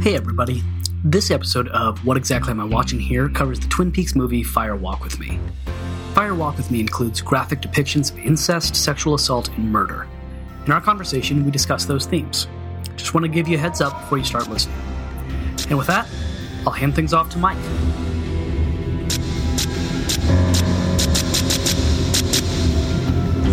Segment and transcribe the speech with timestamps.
[0.00, 0.62] Hey, everybody.
[1.04, 4.74] This episode of What Exactly Am I Watching Here covers the Twin Peaks movie Fire
[4.74, 5.38] Walk with Me.
[6.14, 10.08] Fire Walk with Me includes graphic depictions of incest, sexual assault, and murder.
[10.64, 12.48] In our conversation, we discuss those themes.
[12.96, 14.78] Just want to give you a heads up before you start listening.
[15.68, 16.08] And with that,
[16.66, 17.58] I'll hand things off to Mike.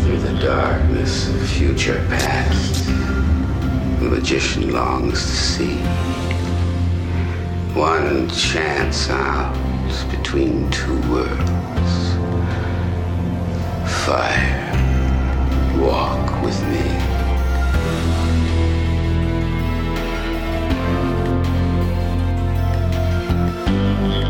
[0.01, 2.85] Through the darkness of future past,
[3.99, 6.16] the magician longs to see
[7.77, 9.53] one chance out
[10.09, 12.15] between two worlds.
[14.05, 14.73] Fire,
[15.79, 17.07] walk with me.
[24.07, 24.26] Welcome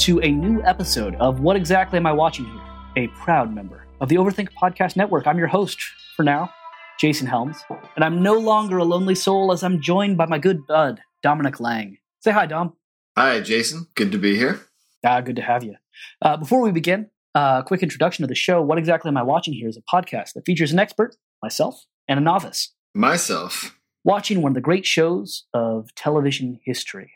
[0.00, 2.62] to a new episode of What Exactly Am I Watching Here?
[2.96, 5.26] A proud member of the Overthink Podcast Network.
[5.26, 5.78] I'm your host
[6.16, 6.50] for now,
[6.98, 7.58] Jason Helms,
[7.96, 11.60] and I'm no longer a lonely soul as I'm joined by my good bud, Dominic
[11.60, 11.98] Lang.
[12.20, 12.72] Say hi, Dom.
[13.14, 13.88] Hi, Jason.
[13.94, 14.60] Good to be here.
[15.04, 15.74] Ah, good to have you.
[16.22, 18.62] Uh, before we begin, a uh, quick introduction to the show.
[18.62, 22.18] What exactly am I watching here is a podcast that features an expert, myself, and
[22.18, 23.78] a novice, Myself.
[24.02, 27.12] watching one of the great shows of television history.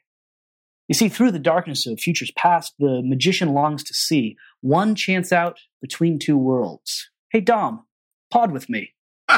[0.89, 5.33] You see, through the darkness of futures past, the magician longs to see one chance
[5.33, 7.11] out between two worlds.
[7.31, 7.87] Hey, Dom,
[8.31, 8.93] pod with me.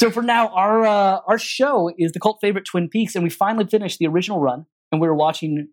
[0.00, 3.28] So for now, our uh, our show is the cult favorite Twin Peaks, and we
[3.28, 5.68] finally finished the original run, and we are watching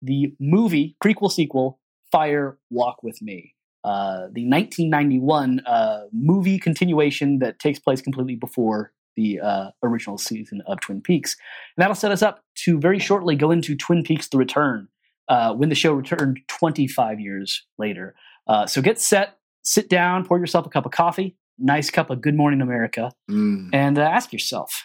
[0.00, 1.80] the movie prequel sequel
[2.12, 8.92] Fire Walk with Me, uh, the 1991 uh, movie continuation that takes place completely before
[9.16, 11.36] the uh, original season of Twin Peaks,
[11.76, 14.88] and that'll set us up to very shortly go into Twin Peaks: The Return,
[15.28, 18.14] uh, when the show returned 25 years later.
[18.46, 22.20] Uh, so get set, sit down, pour yourself a cup of coffee, nice cup of
[22.20, 23.70] Good Morning America Mm.
[23.72, 24.82] and uh, ask yourself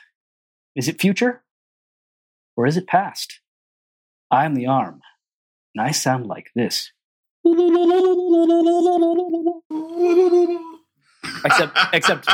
[0.76, 1.44] is it future
[2.56, 3.40] or is it past?
[4.30, 5.02] I'm the arm,
[5.74, 6.92] and I sound like this.
[11.46, 12.30] Except, except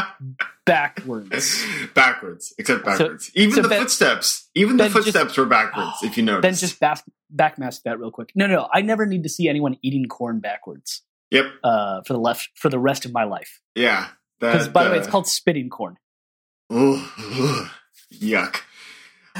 [0.66, 1.64] backwards.
[1.94, 3.31] backwards, except backwards.
[3.36, 5.97] even so the Ben- footsteps, even the Ben just- footsteps were backwards.
[6.03, 7.03] if you notice, Then just back,
[7.36, 8.31] backmask that real quick.
[8.36, 12.19] No, no, I never need to see anyone eating corn backwards yep, uh, for the
[12.19, 13.59] left for the rest of my life.
[13.75, 14.08] yeah.
[14.40, 15.97] Because by the way, uh, it's called spitting corn.
[16.70, 17.70] Ugh,
[18.14, 18.58] yuck.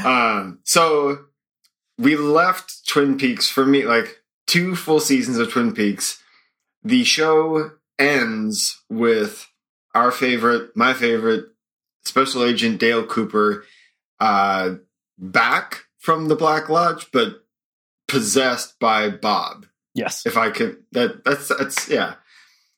[0.04, 1.26] Um, so
[1.98, 6.24] we left Twin Peaks for me, like two full seasons of Twin Peaks.
[6.84, 9.48] The show ends with
[9.94, 11.46] our favorite, my favorite,
[12.06, 13.66] Special Agent Dale Cooper,
[14.20, 14.76] uh,
[15.18, 17.44] back from the Black Lodge, but
[18.08, 19.66] possessed by Bob
[19.96, 20.26] Yes.
[20.26, 22.16] if I could that that's that's yeah.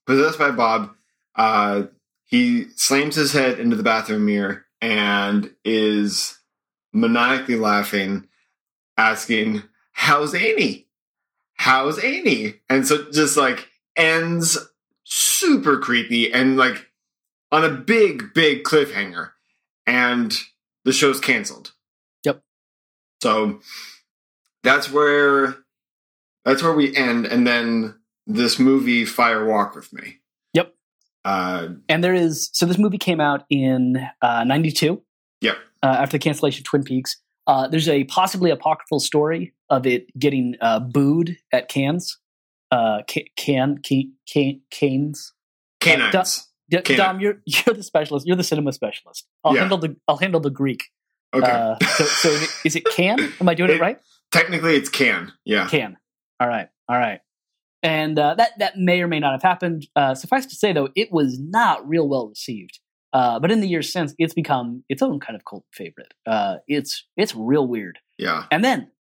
[0.05, 0.91] Possessed by Bob,
[1.35, 1.83] uh
[2.25, 6.37] he slams his head into the bathroom mirror and is
[6.93, 8.27] maniacally laughing,
[8.97, 10.87] asking, How's Annie?
[11.55, 12.55] How's Annie?
[12.69, 14.57] And so just like ends
[15.03, 16.84] super creepy and like
[17.55, 19.31] on a big, big cliffhanger.
[19.87, 20.33] And
[20.83, 21.73] the show's canceled.
[22.23, 22.41] Yep.
[23.21, 23.59] So
[24.63, 25.55] that's where
[26.43, 27.95] that's where we end and then
[28.27, 30.17] this movie fire walk with me
[30.53, 30.73] Yep.
[31.23, 35.01] uh And there is so this movie came out in uh, '92.
[35.41, 35.57] Yep.
[35.83, 40.07] Uh, after the cancellation of Twin Peaks, uh, there's a possibly apocryphal story of it
[40.17, 42.17] getting uh, booed at Cannes.
[42.71, 45.31] Uh, ca- can can can Cannes.
[45.79, 48.25] canines D- Dom, you're you're the specialist.
[48.25, 49.27] You're the cinema specialist.
[49.43, 49.61] I'll Yeah.
[49.61, 50.83] handle the I'll handle the Greek.
[51.33, 53.19] okay Uh, so so is it, is it can?
[53.39, 53.99] Am I doing it It- right?
[54.31, 55.97] technically it's can yeah Can.
[56.39, 56.67] All right.
[56.89, 57.21] All right.
[57.83, 59.87] And uh, that that may or may not have happened.
[59.95, 62.79] Uh, suffice to say, though, it was not real well received.
[63.13, 66.13] Uh, but in the years since, it's become its own kind of cult favorite.
[66.25, 67.99] Uh, it's it's real weird.
[68.17, 68.91] yeah And then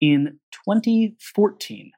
[0.00, 1.90] in 2014,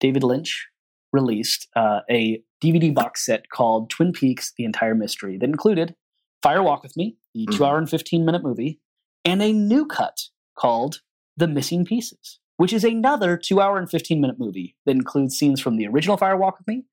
[0.00, 0.66] David Lynch
[1.12, 5.94] released uh, a DVD box set called Twin Peaks: The Entire Mystery that included
[6.42, 7.56] Fire Walk with Me, the Mhm.
[7.56, 8.80] two hour and 15 minute movie,
[9.24, 11.00] and a new cut called
[11.36, 15.60] The Missing Pieces, which is another two hour and 15 minute movie that includes scenes
[15.60, 16.84] from the original Fire Walk with Me,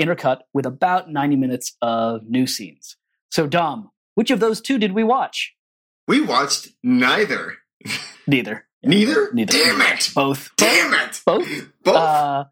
[0.00, 2.96] intercut with about 90 minutes of new scenes.
[3.30, 5.54] So, Dom, which of those two did we watch?
[6.08, 7.58] We watched neither.
[8.26, 8.66] Neither.
[8.82, 9.30] Neither?
[9.34, 9.52] Neither.
[9.52, 10.10] Damn it!
[10.14, 10.50] Both.
[10.56, 11.20] Damn it!
[11.26, 11.48] Both.
[11.84, 11.94] Both?
[11.96, 12.44] Uh,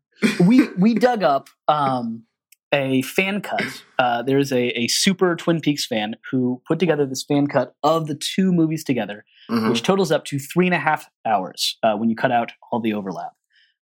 [0.46, 2.24] we we dug up um,
[2.73, 3.82] a fan cut.
[3.99, 8.06] Uh, there's a, a super Twin Peaks fan who put together this fan cut of
[8.06, 9.70] the two movies together, Mhm.
[9.70, 12.81] which totals up to three and a half hours uh, when you cut out all
[12.81, 13.32] the overlap.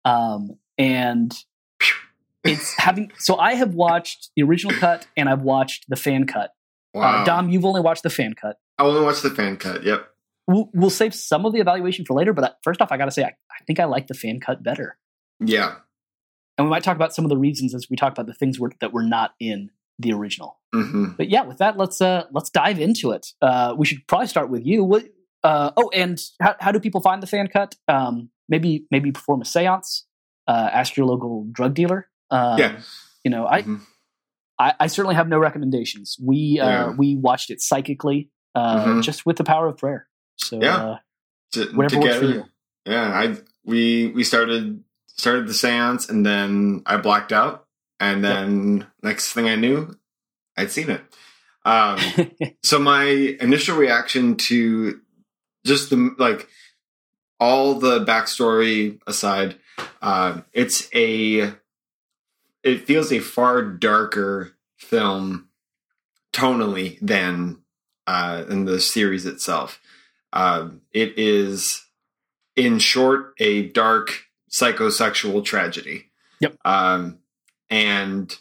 [0.05, 1.33] Um, and
[2.45, 6.51] it's having so I have watched the original cut and I've watched the fan cut.
[6.93, 7.21] Wow.
[7.21, 8.57] Uh, Dom, you've only watched the fan cut.
[8.77, 9.83] I only watched the fan cut.
[9.83, 10.07] Yep.
[10.47, 13.05] We'll, we'll save some of the evaluation for later, but uh, first off, I got
[13.05, 14.97] to say, I, I think I like the fan cut better.
[15.39, 15.75] Yeah.
[16.59, 18.59] And we might talk about some of the reasons as we talk about the things
[18.59, 20.59] were, that were not in the original.
[20.73, 23.27] hmm But yeah, with that, let's uh, let's dive into it.
[23.41, 24.83] Uh, we should probably start with you.
[24.83, 25.05] What,
[25.43, 27.75] uh, oh, and how, how do people find the fan cut?
[27.87, 30.03] Um, maybe maybe perform a séance.
[30.47, 32.09] Uh, ask your local drug dealer.
[32.29, 32.79] Um, Yeah.
[33.23, 33.81] You know, I, Mhm.
[34.59, 36.17] I I certainly have no recommendations.
[36.21, 36.89] We uh, Yeah.
[36.91, 39.01] we watched it psychically, uh, Mhm.
[39.03, 40.07] just with the power of prayer.
[40.37, 40.77] So Yeah.
[40.77, 40.97] uh,
[41.53, 42.45] T- whatever works for you.
[42.85, 43.07] Yeah.
[43.23, 43.35] I
[43.65, 44.83] we we started
[45.19, 47.65] started the seance and then I blacked out.
[47.99, 49.97] And then next thing I knew,
[50.55, 51.01] I'd seen it.
[51.65, 51.99] Um,
[52.63, 55.01] so my initial reaction to
[55.65, 56.47] just the like
[57.41, 59.57] all the backstory aside
[60.01, 61.53] um, it's a
[62.63, 65.49] it feels a far darker film
[66.33, 67.59] tonally than
[68.07, 69.79] uh, in the series itself.
[70.33, 71.85] Um, it is
[72.55, 76.05] in short a dark psychosexual tragedy
[76.39, 76.55] Yep.
[76.65, 77.19] um,
[77.69, 78.35] and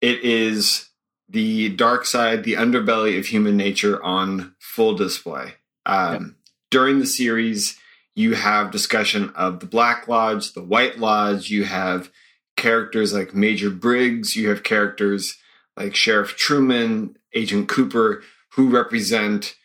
[0.00, 0.88] it is
[1.28, 5.54] the dark side, the underbelly of human nature on full display.
[5.86, 6.36] Um,
[6.70, 7.78] During the series,
[8.14, 11.50] you have discussion of the Black Lodge, the White Lodge.
[11.50, 12.10] You have
[12.56, 14.36] characters like Major Briggs.
[14.36, 15.36] You have characters
[15.76, 18.22] like Sheriff Truman, Agent Cooper,
[18.54, 19.56] who represent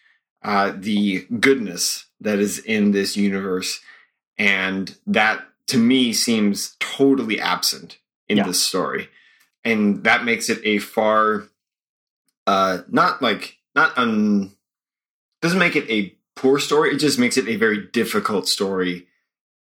[0.43, 3.79] uh, the goodness that is in this universe.
[4.37, 8.45] And that, to me, seems totally absent in Yeah.
[8.47, 9.09] this story.
[9.63, 11.49] And that makes it a far
[12.47, 14.51] uh not like not un
[15.41, 19.05] doesn't make it a poor story it just makes it a very difficult story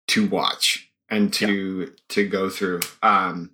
[0.07, 3.49] to watch and to to go through um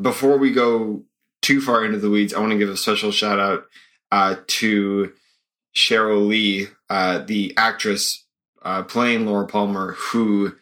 [0.00, 1.02] before we go
[1.42, 3.66] too far into the weeds i want to give a special shout out
[4.12, 5.12] uh to
[5.74, 8.24] sheryl lee uh the actress
[8.62, 10.54] uh playing laura palmer who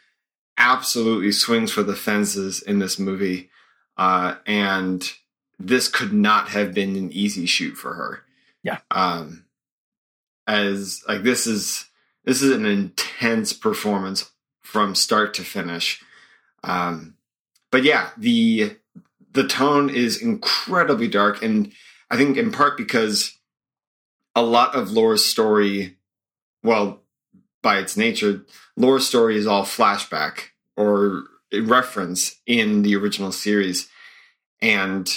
[0.65, 3.51] absolutely swings for the fences in this movie
[3.99, 5.13] uh and
[5.59, 8.23] this could not have been an easy shoot for her.
[8.63, 8.79] Yeah.
[8.91, 9.45] Um
[10.47, 11.85] as like this is
[12.25, 14.31] this is an intense performance
[14.63, 16.03] from start to finish.
[16.63, 17.17] Um
[17.71, 18.77] but yeah, the
[19.33, 21.73] the tone is incredibly dark and
[22.11, 23.39] I think in part because
[24.35, 25.99] a lot of Laura's story
[26.63, 27.03] well
[27.63, 28.47] by its nature
[28.77, 33.89] Laura's story is all flashback or reference in the original series
[34.61, 35.09] and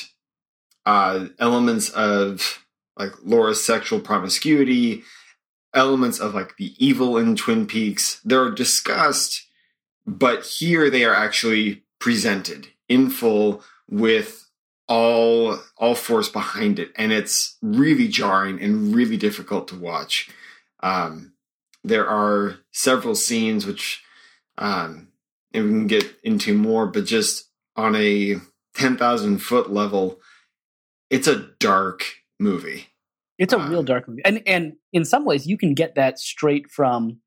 [0.86, 2.64] uh, elements of
[2.98, 5.04] like Laura's sexual promiscuity,
[5.74, 8.20] elements of like the evil in Twin Peaks.
[8.24, 9.46] They're discussed,
[10.06, 14.50] but here they are actually presented in full with
[14.88, 20.30] all all force behind it, and it's really jarring and really difficult to watch.
[20.82, 21.34] Um,
[21.84, 24.04] there are several scenes which,
[24.58, 25.10] um,
[25.54, 28.36] and we can get into more, but just on a
[28.76, 30.20] ten thousand foot level
[31.10, 32.04] it's a dark
[32.40, 32.88] movie.
[33.38, 36.20] It's a Uh, real dark movie, and and in some ways you can get that
[36.20, 37.20] straight from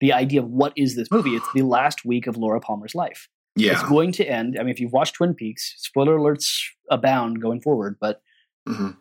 [0.00, 1.34] the idea of what is this movie.
[1.36, 3.28] It's the last week of Laura Palmer's life.
[3.56, 3.72] Yeah.
[3.72, 4.56] It's going to end.
[4.58, 7.96] I mean, if you've watched Twin Peaks, spoiler alerts abound going forward.
[8.00, 8.22] But
[8.68, 8.96] Mhm.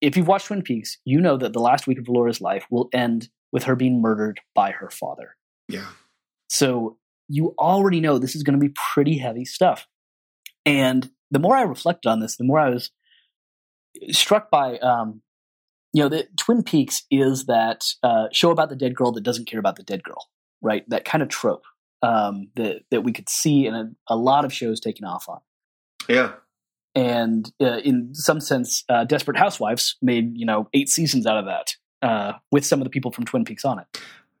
[0.00, 2.88] if you've watched Twin Peaks, you know that the last week of Laura's life will
[2.92, 5.36] end with her being murdered by her father.
[5.68, 5.90] Yeah.
[6.48, 6.98] So
[7.28, 9.86] you already know this is going to be pretty heavy stuff.
[10.64, 12.90] And the more I reflected on this, the more I was
[14.10, 15.22] struck by, um,
[15.92, 19.46] you know, the Twin Peaks is that uh, show about the dead girl that doesn't
[19.46, 20.28] care about the dead girl,
[20.60, 20.88] right?
[20.88, 21.64] That kind of trope
[22.02, 25.40] um, that that we could see in a, a lot of shows taken off on.
[26.08, 26.32] Yeah.
[26.94, 31.46] And uh, in some sense, uh, Desperate Housewives made you know eight seasons out of
[31.46, 33.86] that uh, with some of the people from Twin Peaks on it.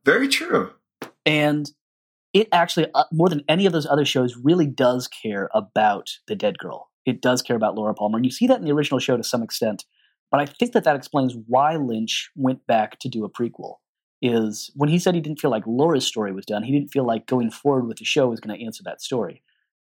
[0.04, 0.72] Very true.
[1.26, 1.70] and
[2.34, 6.34] it actually uh, more than any of those other shows really does care about the
[6.36, 8.98] dead girl it does care about laura palmer and you see that in the original
[9.00, 9.84] show to some extent
[10.30, 13.76] but i think that that explains why lynch went back to do a prequel
[14.20, 17.06] is when he said he didn't feel like laura's story was done he didn't feel
[17.06, 19.42] like going forward with the show was going to answer that story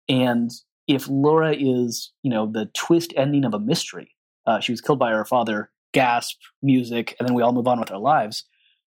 [0.10, 0.52] and
[0.88, 4.10] if laura is you know the twist ending of a mystery
[4.46, 7.80] uh, she was killed by her father gasp music and then we all move on
[7.80, 8.44] with our lives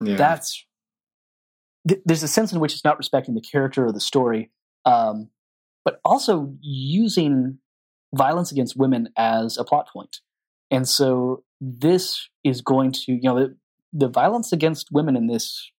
[0.04, 0.18] Yeah.
[0.18, 0.66] that's
[1.88, 4.52] th- there's a sense in which it's not respecting the character or the story,
[4.86, 5.30] um,
[5.86, 7.60] but also using
[8.16, 10.18] violence against women as a plot point.
[10.72, 13.58] And so this is going to, you know, the,
[13.94, 15.72] the violence against women in this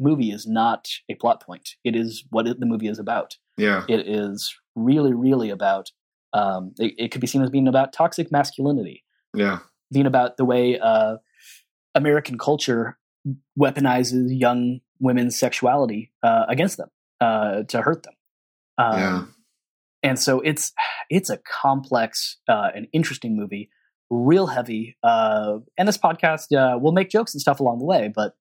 [0.00, 1.70] movie is not a plot point.
[1.84, 3.36] It is what it, the movie is about.
[3.56, 3.84] yeah.
[3.88, 5.90] It is really, really about.
[6.32, 9.60] Um, it, it could be seen as being about toxic masculinity, Yeah.
[9.92, 11.18] being about the way uh,
[11.94, 12.98] American culture
[13.58, 16.88] weaponizes young women's sexuality uh, against them
[17.20, 18.14] uh, to hurt them.
[18.78, 19.24] Um, Yeah.
[20.02, 20.70] And so it's
[21.08, 23.70] it's a complex uh, and interesting movie,
[24.10, 24.98] real heavy.
[25.02, 28.34] Uh, and this podcast uh, will make jokes and stuff along the way, but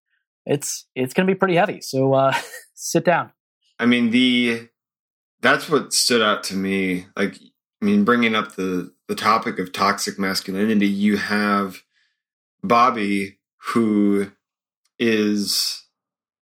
[0.45, 1.79] it's it's going to be pretty heavy.
[1.79, 2.35] So uh,
[2.75, 3.31] sit down.
[3.79, 4.67] I mean the
[5.41, 7.05] that's what stood out to me.
[7.15, 7.37] Like
[7.81, 11.83] I mean, bringing up the the topic of toxic masculinity, you have
[12.61, 14.31] Bobby who
[14.99, 15.83] is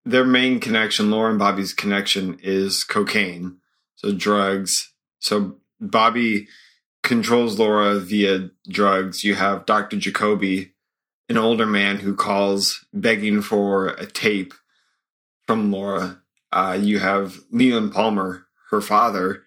[0.04, 1.10] their main connection.
[1.10, 3.58] Laura and Bobby's connection is cocaine,
[3.96, 4.92] so drugs.
[5.20, 6.48] So Bobby
[7.02, 9.24] controls Laura via drugs.
[9.24, 9.96] You have Dr.
[9.96, 10.72] Jacoby,
[11.28, 14.54] an older man who calls begging for a tape
[15.46, 16.20] from Laura.
[16.52, 19.42] Uh, you have Leland Palmer, her father,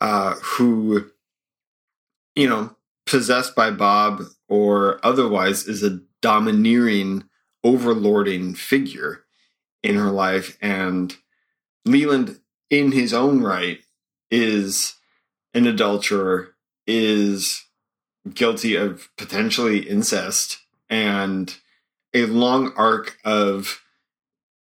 [0.00, 1.10] uh, who,
[2.34, 2.76] you know,
[3.06, 7.24] possessed by Bob or otherwise is a domineering,
[7.64, 9.24] overlording figure
[9.82, 10.56] in her life.
[10.60, 11.16] And
[11.84, 13.80] Leland, in his own right,
[14.30, 14.94] is
[15.54, 16.54] an adulterer,
[16.86, 17.64] is
[18.34, 20.58] guilty of potentially incest
[20.90, 21.56] and
[22.14, 23.82] a long arc of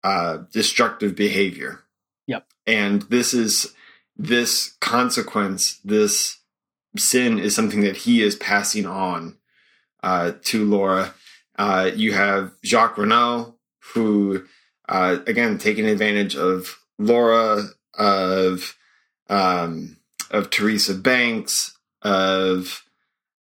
[0.02, 1.84] uh, destructive behavior.
[2.26, 2.46] Yep.
[2.66, 3.74] And this is
[4.16, 6.38] this consequence, this
[6.96, 9.36] sin is something that he is passing on
[10.02, 11.14] uh, to Laura.
[11.56, 13.54] Uh, you have Jacques Renault,
[13.92, 14.44] who,
[14.88, 18.76] uh, again, taking advantage of Laura, of
[19.28, 19.96] um,
[20.30, 22.82] of Teresa Banks, of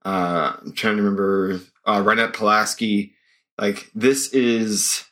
[0.04, 3.14] uh, I'm trying to remember uh, Ronette Pulaski.
[3.59, 5.04] Like this is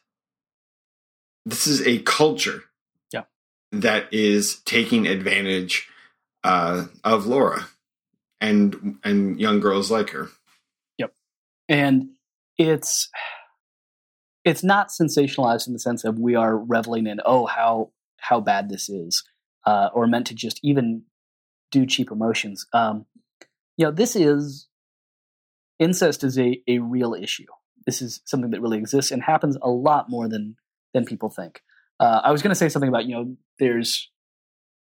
[1.47, 2.64] this is a culture
[3.12, 3.25] Yeah.
[3.73, 5.88] that is taking advantage
[6.45, 7.69] uh, of Laura
[8.40, 10.28] and and young girls like her.
[10.99, 11.14] Yep,
[11.69, 12.11] and
[12.60, 13.08] it's
[14.44, 18.68] it's not sensationalized in the sense of we are reveling in oh how how bad
[18.68, 19.24] this is
[19.66, 21.02] uh, or meant to just even
[21.70, 23.06] do cheap emotions um,
[23.76, 24.68] you know this is
[25.80, 27.46] incest is a, a real issue.
[27.86, 30.54] This is something that really exists and happens a lot more than
[30.92, 31.62] than people think.
[31.98, 34.10] Uh, i was going to say something about you know there's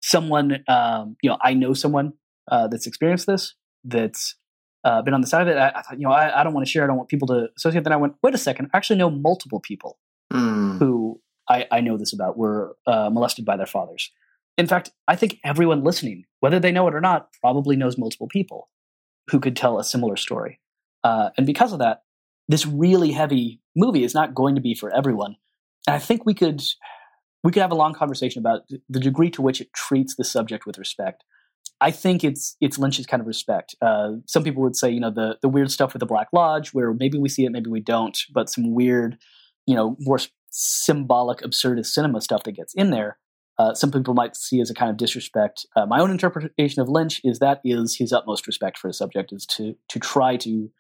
[0.00, 2.12] someone um, you know i know someone
[2.50, 4.36] uh, that's experienced this that's
[4.84, 5.56] uh, been on the side of it.
[5.56, 6.84] I, I thought, you know, I, I don't want to share.
[6.84, 7.84] I don't want people to associate.
[7.84, 8.70] Then I went, wait a second.
[8.72, 9.98] I actually know multiple people
[10.32, 10.78] Hmm.
[10.78, 14.10] who I, I know this about were uh, molested by their fathers.
[14.56, 18.28] In fact, I think everyone listening, whether they know it or not, probably knows multiple
[18.28, 18.70] people
[19.30, 20.58] who could tell a similar story.
[21.04, 22.04] Uh, and because of that,
[22.48, 25.36] this really heavy movie is not going to be for everyone.
[25.86, 26.62] And I think we could
[27.44, 30.64] we could have a long conversation about the degree to which it treats the subject
[30.64, 31.24] with respect.
[31.83, 33.75] I think it's it's Lynch's kind of respect.
[33.83, 36.73] Uh, some people would say, you know, the the weird stuff with the Black Lodge,
[36.73, 39.19] where maybe we see it, maybe we don't, but some weird,
[39.66, 43.19] you know, more symbolic, absurdist cinema stuff that gets in there.
[43.59, 45.66] Uh, some people might see as a kind of disrespect.
[45.75, 49.33] Uh, my own interpretation of Lynch is that is his utmost respect for a subject
[49.33, 50.71] is to to try to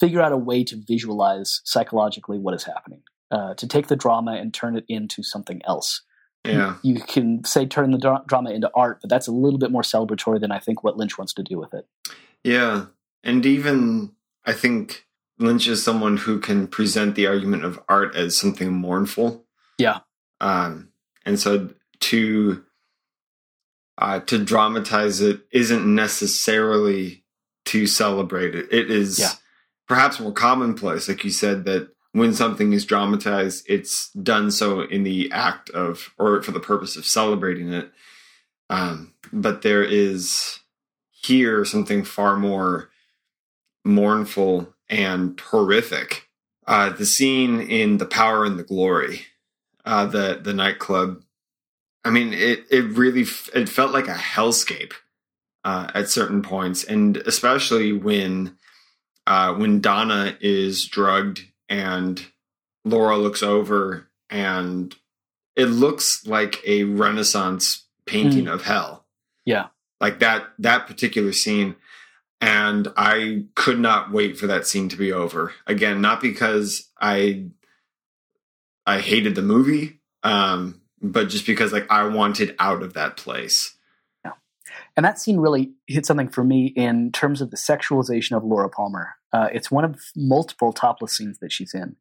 [0.00, 4.32] figure out a way to visualize psychologically what is happening, uh, to take the drama
[4.32, 6.02] and turn it into something else
[6.44, 6.76] Yeah.
[6.82, 9.82] you can say turn the dra- drama into art, but that's a little bit more
[9.82, 11.86] celebratory than I think what Lynch wants to do with it.
[12.42, 12.86] Yeah.
[13.22, 14.12] And even
[14.46, 15.06] I think
[15.38, 19.44] Lynch is someone who can present the argument of art as something mournful.
[19.78, 19.98] Yeah.
[20.40, 20.88] Um,
[21.26, 21.70] and so
[22.00, 22.64] to
[23.98, 27.22] uh, to dramatize it isn't necessarily
[27.66, 28.72] to celebrate it.
[28.72, 29.32] It is Yeah.
[29.86, 35.04] perhaps more commonplace, like you said, that when something is dramatized, it's done so in
[35.04, 37.90] the act of or for the purpose of celebrating it.
[38.68, 40.60] Um, but there is
[41.10, 42.90] here something far more
[43.84, 46.28] mournful and horrific.
[46.66, 49.26] Uh, the scene in The Power and the Glory,
[49.84, 51.22] uh, the the nightclub.
[52.04, 53.24] I mean, it it really
[53.54, 54.92] it felt like a hellscape
[55.64, 58.56] uh, at certain points, and especially when
[59.26, 62.22] uh, when Donna is drugged and
[62.84, 64.94] Laura looks over, and
[65.56, 69.06] it looks like a Renaissance painting of hell.
[69.46, 69.68] Yeah.
[70.00, 71.76] like that that particular scene
[72.40, 75.52] and I could not wait for that scene to be over.
[75.66, 77.46] Again, not because I
[78.86, 83.76] I hated the movie, um, but just because like I wanted out of that place.
[84.96, 88.68] And that scene really hit something for me in terms of the sexualization of Laura
[88.68, 89.10] Palmer.
[89.32, 91.96] Uh, it's one of multiple topless scenes that she's in.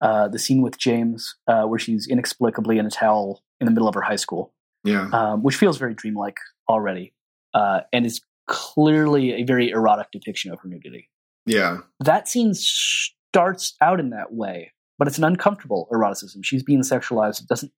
[0.00, 3.88] Uh, the scene with James, uh, where she's inexplicably in a towel in the middle
[3.88, 6.36] of her high school, Yeah, um, which feels very dreamlike
[6.68, 7.14] already,
[7.54, 11.08] uh, and is clearly a very erotic depiction of her nudity.
[11.46, 16.42] yeah, That scene starts out in that way, but it's an uncomfortable eroticism.
[16.42, 17.42] She's being sexualized.
[17.42, 17.72] It doesn't.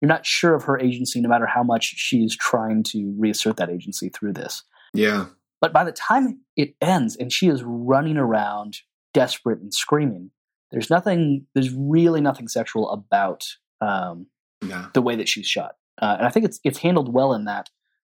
[0.00, 3.70] You're not sure of her agency, no matter how much she's trying to reassert that
[3.70, 4.62] agency through this.
[4.94, 5.26] yeah,
[5.60, 8.78] But by the time it ends and she is running around
[9.12, 10.30] desperate and screaming,
[10.70, 13.46] there's nothing, there's really nothing sexual about
[13.80, 14.26] um,
[14.64, 14.88] yeah.
[14.94, 15.72] the way that she's shot.
[16.00, 17.70] Uh, and I think it's it's handled well in that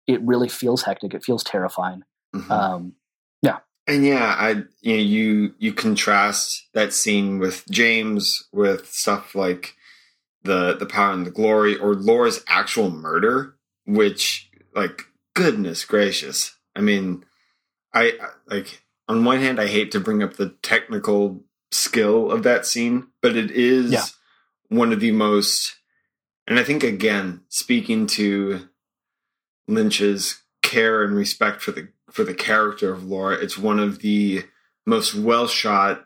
[0.07, 1.13] it really feels hectic.
[1.13, 2.01] It feels terrifying.
[2.35, 2.49] Mhm.
[2.49, 2.93] Um,
[3.43, 3.59] yeah.
[3.87, 4.49] And yeah, I
[4.81, 9.75] you know, you you contrast that scene with James with stuff like
[10.45, 16.55] the the power and the glory or Laura's actual murder, which like goodness gracious.
[16.75, 17.25] I mean,
[17.93, 18.13] I
[18.47, 23.07] like on one hand I hate to bring up the technical skill of that scene,
[23.21, 24.05] but it is Yeah.
[24.69, 25.75] one of the most
[26.47, 28.67] and I think again, speaking to
[29.67, 33.35] Lynch's care and respect for the for the character of Laura.
[33.35, 34.43] It's one of the
[34.85, 36.05] most well shot.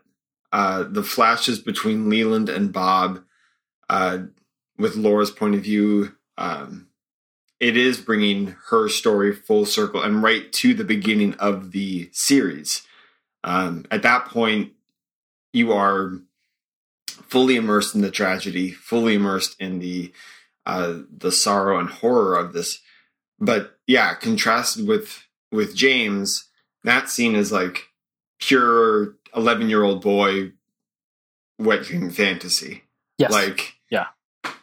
[0.52, 3.24] Uh, the flashes between Leland and Bob,
[3.90, 4.20] uh,
[4.78, 6.88] with Laura's point of view, um,
[7.60, 12.84] it is bringing her story full circle and right to the beginning of the series.
[13.44, 14.74] Um, at that point,
[15.52, 16.14] you are
[17.28, 20.14] fully immersed in the tragedy, fully immersed in the
[20.66, 22.80] uh, the sorrow and horror of this.
[23.40, 26.48] But yeah, contrasted with with James,
[26.84, 27.90] that scene is like
[28.40, 30.54] pure eleven year old boy
[31.58, 32.84] wet dream fantasy.
[33.18, 33.32] yes.
[33.32, 33.79] Like.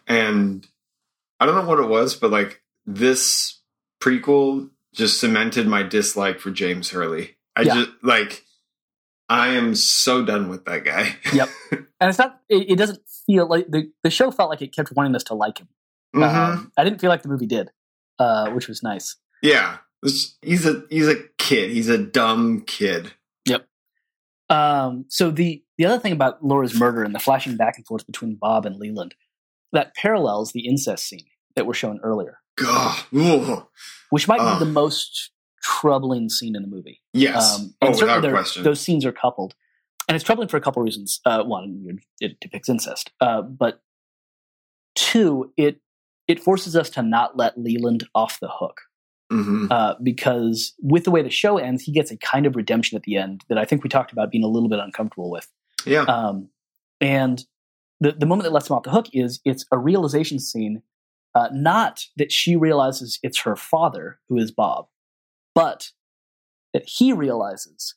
[0.07, 0.67] And
[1.41, 3.61] I don't know what it was, but like this
[4.01, 7.37] prequel just cemented my dislike for James Hurley.
[7.55, 7.75] I Yeah.
[7.75, 8.45] just like
[9.29, 11.17] I am so done with that guy.
[11.33, 11.49] Yep.
[11.99, 14.93] And it's not, it, it doesn't feel like the, the show felt like it kept
[14.93, 15.69] wanting us to like him.
[16.15, 16.23] Mhm.
[16.23, 17.71] Um, I didn't feel like the movie did,
[18.19, 19.17] uh, which was nice.
[19.43, 19.79] Yeah.
[20.43, 21.71] He's a he's a kid.
[21.71, 23.15] He's a dumb kid.
[23.47, 23.67] Yep.
[24.51, 28.07] Um, so the the other thing about Laura's murder and the flashing back and forth
[28.07, 29.15] between Bob and Leland
[29.77, 32.39] that parallels the incest scene that we're shown earlier.
[34.11, 34.59] Which might Ugh.
[34.59, 35.31] be the most
[35.63, 37.03] troubling scene in the movie.
[37.13, 37.59] Yes.
[37.59, 38.63] Um, oh, and certainly without question.
[38.63, 39.55] Those scenes are coupled,
[40.09, 41.21] and it's troubling for a couple of reasons.
[41.25, 43.81] Uh, one, it depicts incest, uh, but
[44.95, 45.81] two, it
[46.29, 48.81] it forces us to not let Leland off the hook
[49.33, 49.71] Mhm.
[49.71, 53.03] uh, because with the way the show ends, he gets a kind of redemption at
[53.05, 55.49] the end that I think we talked about being a little bit uncomfortable with.
[55.85, 56.03] Yeah.
[56.03, 56.49] Um,
[57.01, 57.45] and
[58.01, 60.83] the the moment that lets him off the hook is it's a realization scene,
[61.35, 64.89] uh, not that she realizes it's her father who is Bob,
[65.55, 65.91] but
[66.73, 67.95] that he realizes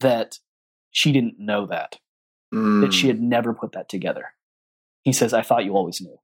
[0.00, 0.38] that
[0.90, 1.98] she didn't know that
[2.52, 4.32] that she Mm, had never put that together.
[5.02, 6.18] He says, "I thought you always knew."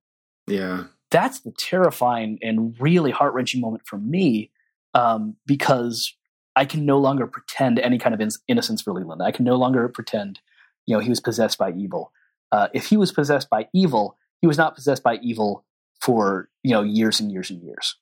[0.47, 0.85] Yeah.
[1.09, 4.51] That's the terrifying and really heart wrenching moment for me
[4.93, 6.13] um, because
[6.57, 9.21] I can no longer pretend any kind of in- innocence for Leland.
[9.21, 10.39] I can no longer pretend,
[10.85, 12.11] you know, he was possessed by evil.
[12.51, 15.65] Uh, if he was possessed by evil, he was not possessed by evil
[16.01, 17.95] for you know years and years and years.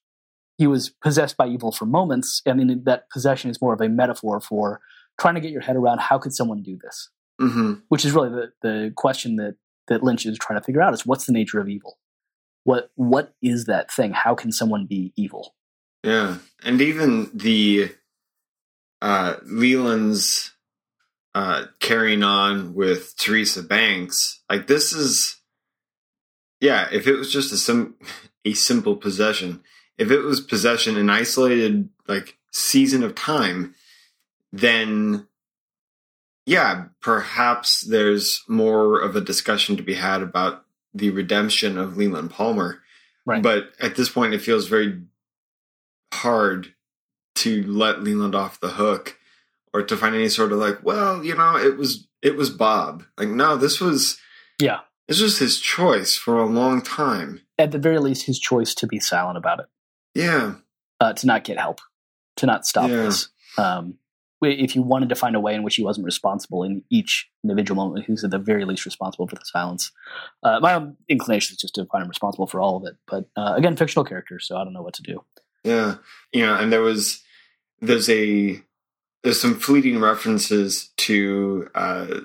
[0.58, 3.90] He was possessed by evil for moments, and in that possession is more of a
[3.90, 4.82] metaphor for
[5.20, 8.30] trying to get your head around how could someone do this, hmm which is really
[8.30, 9.56] the the question that
[9.88, 11.98] that Lynch is trying to figure out is what's the nature of evil.
[12.64, 14.14] What what is that thing?
[14.14, 15.56] How can someone be evil?
[16.04, 16.38] Yeah.
[16.64, 17.92] And even the
[19.02, 20.55] uh Leland's
[21.36, 25.36] uh carrying on with Teresa Banks, like this is
[26.60, 27.96] yeah, if it was just a sim
[28.46, 29.62] a simple possession,
[29.98, 33.76] if it was possession in isolated like season of time,
[34.52, 35.28] then
[36.46, 42.32] yeah, perhaps there's more of a discussion to be had about the redemption of Leland
[42.32, 42.82] Palmer.
[43.26, 43.42] Right.
[43.42, 45.02] But at this point, it feels very
[46.14, 46.74] hard
[47.36, 49.18] to let Leland off the hook
[49.76, 53.04] or to find any sort of like, well, you know, it was it was Bob.
[53.18, 54.18] Like, no, this was
[54.60, 54.80] Yeah.
[55.08, 57.42] this was his choice for a long time.
[57.60, 59.66] At the very least, his choice to be silent about it,
[60.16, 60.56] Yeah.
[61.00, 61.82] uh, to not get help,
[62.38, 63.04] to not stop Yeah.
[63.04, 63.30] this.
[63.58, 64.00] Um,
[64.42, 67.76] if you wanted to find a way in which he wasn't responsible in each individual
[67.84, 69.92] moment, who's at the very least responsible for the silence.
[70.44, 72.96] Uh, my own inclination is just to find him responsible for all of it.
[73.08, 75.24] But uh, again, fictional character, so I don't know what to do.
[75.64, 75.96] Yeah.
[76.32, 77.24] You know, and there was
[77.82, 78.62] there's a
[79.26, 82.20] there's some fleeting references to uh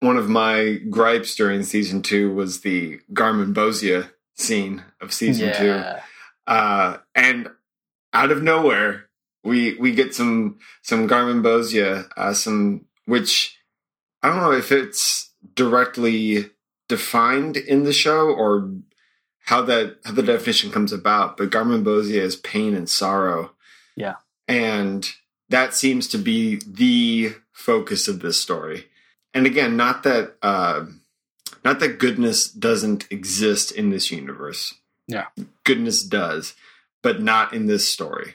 [0.00, 5.84] one of my gripes during season two was the garmonbozia scene of season two.
[6.46, 7.48] Uh, and
[8.12, 9.08] out of nowhere,
[9.44, 13.56] we we get some some garmonbozia, uh, some which
[14.22, 16.50] I don't know if it's directly
[16.88, 18.70] defined in the show or
[19.44, 21.36] how that how the definition comes about.
[21.36, 23.52] But garmonbozia is pain and sorrow.
[23.96, 24.14] Yeah.
[24.48, 25.08] and
[25.50, 28.86] that seems to be the focus of this story.
[29.34, 30.86] And again, not that uh,
[31.64, 34.74] not that goodness doesn't exist in this universe.
[35.06, 35.26] Yeah.
[35.64, 36.54] goodness does,
[37.02, 38.34] but not in this story.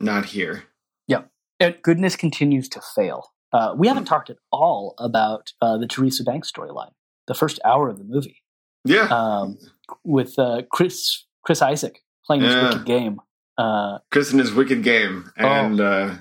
[0.00, 0.64] Not here.
[1.06, 1.22] Yeah,
[1.60, 3.28] And goodness continues to fail.
[3.52, 6.90] Uh, we haven't talked at all about uh, the Teresa Banks storyline,
[7.28, 8.42] the first hour of the movie,
[8.84, 9.58] Yeah, um,
[10.02, 12.68] with uh, Chris Chris Isaak playing this Yeah.
[12.70, 13.20] wicked game,
[13.58, 16.14] uh, Chris and his wicked game, and uh,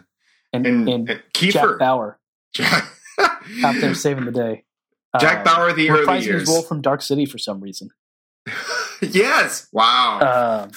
[0.54, 2.20] and, and, and and Jack Bauer
[2.54, 2.86] Jack,
[3.64, 4.64] out there saving the day.
[5.20, 6.48] Jack Uh, Bauer, the early reprising his years.
[6.48, 7.90] role from Dark City for some reason.
[9.02, 10.64] yes, wow.
[10.64, 10.72] Um,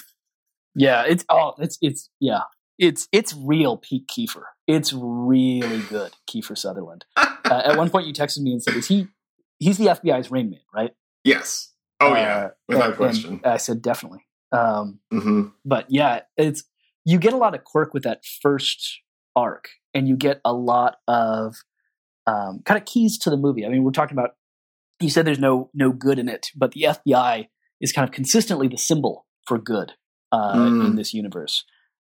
[0.75, 2.41] yeah, it's oh, it's it's yeah,
[2.77, 4.43] it's it's real Pete Kiefer.
[4.67, 7.05] It's really good, Kiefer Sutherland.
[7.45, 9.05] Uh, at one point, you texted me and said, "Is he?
[9.59, 10.89] He's the FBI's rain man, right?"
[11.23, 11.71] yes.
[12.01, 13.39] Oh Uh, yeah, without and- question.
[13.43, 14.25] and I said definitely.
[14.51, 16.63] Um, hmm but yeah, it's
[17.05, 18.99] you get a lot of quirk with that first
[19.35, 21.55] arc, and you get a lot of
[22.27, 23.65] um, kind of keys to the movie.
[23.65, 24.31] I mean, we're talking about.
[25.01, 27.47] You said there's no no good in it, but the FBI
[27.81, 29.91] is kind of consistently the symbol for good
[30.31, 30.85] uh, Mm.
[30.85, 31.65] in this universe.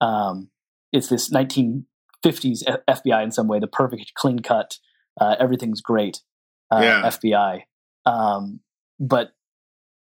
[0.02, 0.50] Um,
[0.92, 4.78] it's this 1950s F- FBI in some way, the perfect clean cut,
[5.20, 6.22] uh, everything's great
[6.72, 7.02] uh, Yeah.
[7.10, 7.62] FBI.
[8.06, 8.62] Um,
[9.00, 9.32] but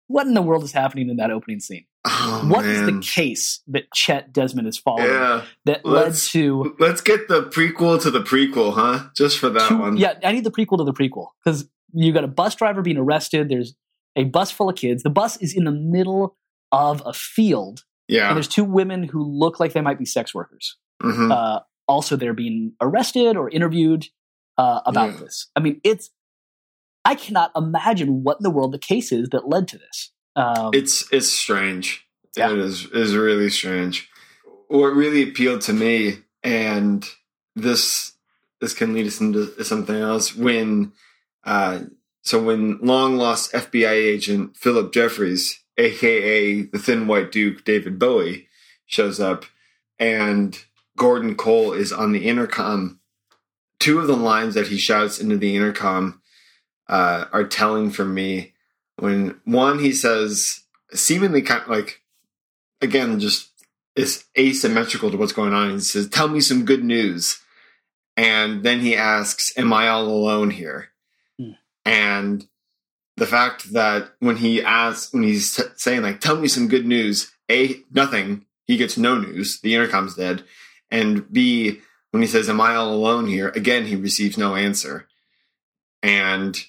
[0.07, 1.85] what in the world is happening in that opening scene?
[2.09, 2.99] Oh, What is man.
[2.99, 7.43] the case that Chet Desmond is following Yeah, that led let's- to let's get the
[7.43, 9.09] prequel to the prequel, huh?
[9.15, 9.97] Just for that two- one.
[9.97, 12.97] Yeah, I need the prequel to the prequel because you got a bus driver being
[12.97, 13.49] arrested.
[13.49, 13.75] There's
[14.15, 15.03] a bus full of kids.
[15.03, 16.37] The bus is in the middle
[16.71, 18.27] of a field, yeah.
[18.27, 20.77] and there's two women who look like they might be sex workers.
[21.03, 21.31] Mhm.
[21.31, 24.07] Uh, also, they're being arrested or interviewed
[24.57, 25.17] uh, about Yeah.
[25.17, 25.47] this.
[25.55, 26.09] I mean, it's.
[27.05, 30.11] I cannot imagine what in the world the case is that led to this.
[30.37, 32.07] Um, it's it's strange.
[32.37, 32.51] Yeah.
[32.51, 34.07] It is is really strange.
[34.67, 37.03] What really appealed to me, and
[37.55, 38.13] this
[38.61, 40.35] this can lead us into something else.
[40.35, 40.93] When
[41.43, 41.81] uh,
[42.21, 48.47] so when long lost FBI agent Philip Jeffries, aka the Thin White Duke David Bowie,
[48.85, 49.45] shows up,
[49.97, 50.63] and
[50.95, 52.99] Gordon Cole is on the intercom.
[53.79, 56.21] Two of the lines that he shouts into the intercom
[56.87, 58.53] uh, are telling for me.
[58.97, 60.61] When one he says
[60.93, 62.01] seemingly kind of like
[62.81, 63.49] again just
[63.95, 65.71] is asymmetrical to what's going on.
[65.71, 67.39] He says, "Tell me some good news,"
[68.15, 70.89] and then he asks, "Am I all alone here?"
[71.39, 71.51] Hmm.
[71.85, 72.47] And
[73.17, 76.85] the fact that when he asks, when he's s- saying like, "Tell me some good
[76.85, 79.59] news," a nothing, he gets no news.
[79.61, 80.43] The intercom's dead,
[80.91, 81.81] and b
[82.11, 85.07] when he says, "Am I all alone here?" Again, he receives no answer,
[86.03, 86.63] and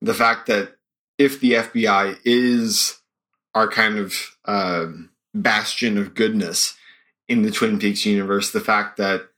[0.00, 0.77] the fact that
[1.18, 3.00] if the FBI is
[3.54, 6.76] our kind of um, bastion of goodness
[7.28, 9.28] in the Twin Peaks universe, the fact that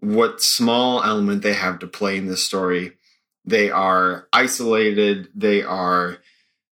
[0.00, 2.92] what small element they have to play in this story,
[3.44, 6.18] they are isolated, they are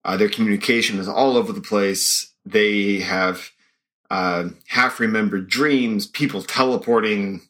[0.04, 2.34] uh, their communication is all over the place.
[2.46, 3.52] They have
[4.10, 7.42] uh, half remembered dreams, people teleporting.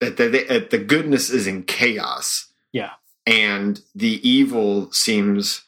[0.00, 2.52] That the, the, the goodness is in chaos.
[2.72, 2.92] Yeah.
[3.26, 5.62] And the evil seems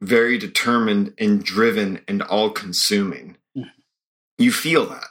[0.00, 3.36] very determined and driven and all consuming.
[3.56, 3.70] Mhm.
[4.38, 5.08] You feel that.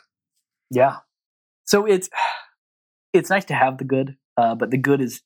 [0.69, 0.98] Yeah.
[1.65, 2.10] So it's
[3.13, 5.21] it's nice to have the good, uh, but the good is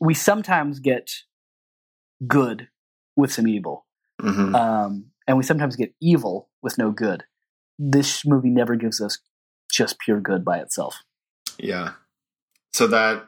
[0.00, 1.10] we sometimes get
[2.26, 2.68] good
[3.16, 3.86] with some evil,
[4.20, 4.54] Mhm.
[4.54, 7.24] um, and we sometimes get evil with no good.
[7.78, 9.18] This movie never gives us
[9.72, 10.96] just pure good by itself.
[11.58, 11.94] Yeah.
[12.72, 13.26] So that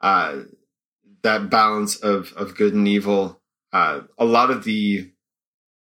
[0.00, 0.42] uh,
[1.22, 3.40] that balance of of good and evil.
[3.72, 5.10] Uh, a lot of the.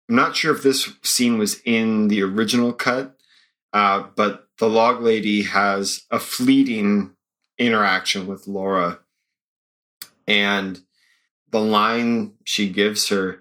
[0.08, 3.16] I'm not sure if this scene was in the original cut,
[3.72, 7.16] uh, but the log lady has a fleeting
[7.58, 9.00] interaction with Laura,
[10.26, 10.80] and
[11.50, 13.40] the line she gives her,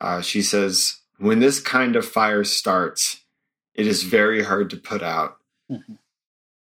[0.00, 3.20] uh, she says, "When this kind of fire starts,
[3.74, 5.38] it is very hard to put out."
[5.70, 5.98] Mhm.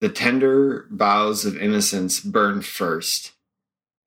[0.01, 3.33] The tender boughs of innocence burn first,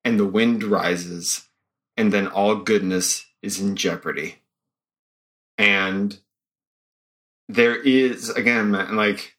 [0.03, 1.47] and the wind rises,
[1.95, 4.42] and then all goodness is in jeopardy.
[5.63, 6.19] And
[7.47, 9.37] there is, again, like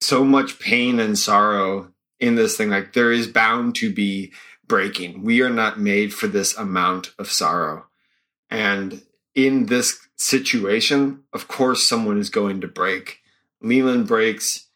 [0.00, 2.70] so much pain and sorrow in this thing.
[2.70, 4.32] Like there is bound to be
[4.66, 5.22] breaking.
[5.22, 7.84] We are not made for this amount of sorrow.
[8.48, 9.02] And
[9.34, 13.18] in this situation, of course, someone is going to break.
[13.60, 14.66] Leland breaks.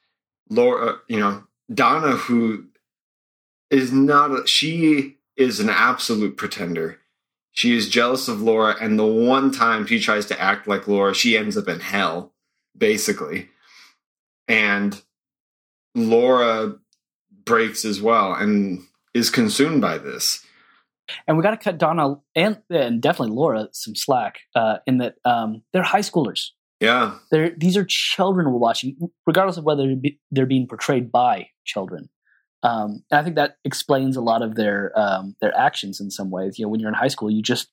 [0.51, 2.67] Laura, uh, you know, Donna, who
[3.71, 7.00] is not, a, she is an absolute pretender.
[7.53, 11.15] She is jealous of Laura, and the one time she tries to act like Laura,
[11.15, 12.33] she ends up in hell,
[12.77, 13.49] basically.
[14.49, 15.01] And
[15.95, 16.77] Laura
[17.45, 18.83] breaks as well and
[19.15, 20.45] is consumed by this.
[21.27, 25.17] And we got to cut Donna and, and definitely Laura some slack uh, in that
[25.25, 26.51] um, they're high schoolers.
[26.79, 27.19] Yeah.
[27.31, 29.95] They're, these are children we're watching, regardless of whether
[30.31, 32.09] they're being portrayed by children.
[32.63, 36.31] Um, and I think that explains a lot of their um, their actions in some
[36.31, 36.59] ways.
[36.59, 37.69] You know, when you're in high school, you just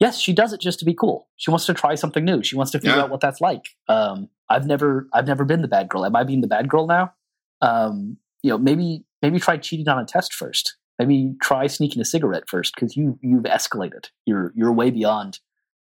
[0.00, 1.28] yes, she does it just to be cool.
[1.36, 2.42] She wants to try something new.
[2.42, 3.02] She wants to figure Yeah.
[3.04, 3.66] out what that's like.
[3.88, 6.04] Um, I've never I've never been the bad girl.
[6.04, 7.14] Am I being the bad girl now?
[7.60, 10.76] Um, you know, maybe maybe try cheating on a test first.
[10.98, 14.06] Maybe try sneaking a cigarette first because you you've escalated.
[14.24, 15.40] You're you're way beyond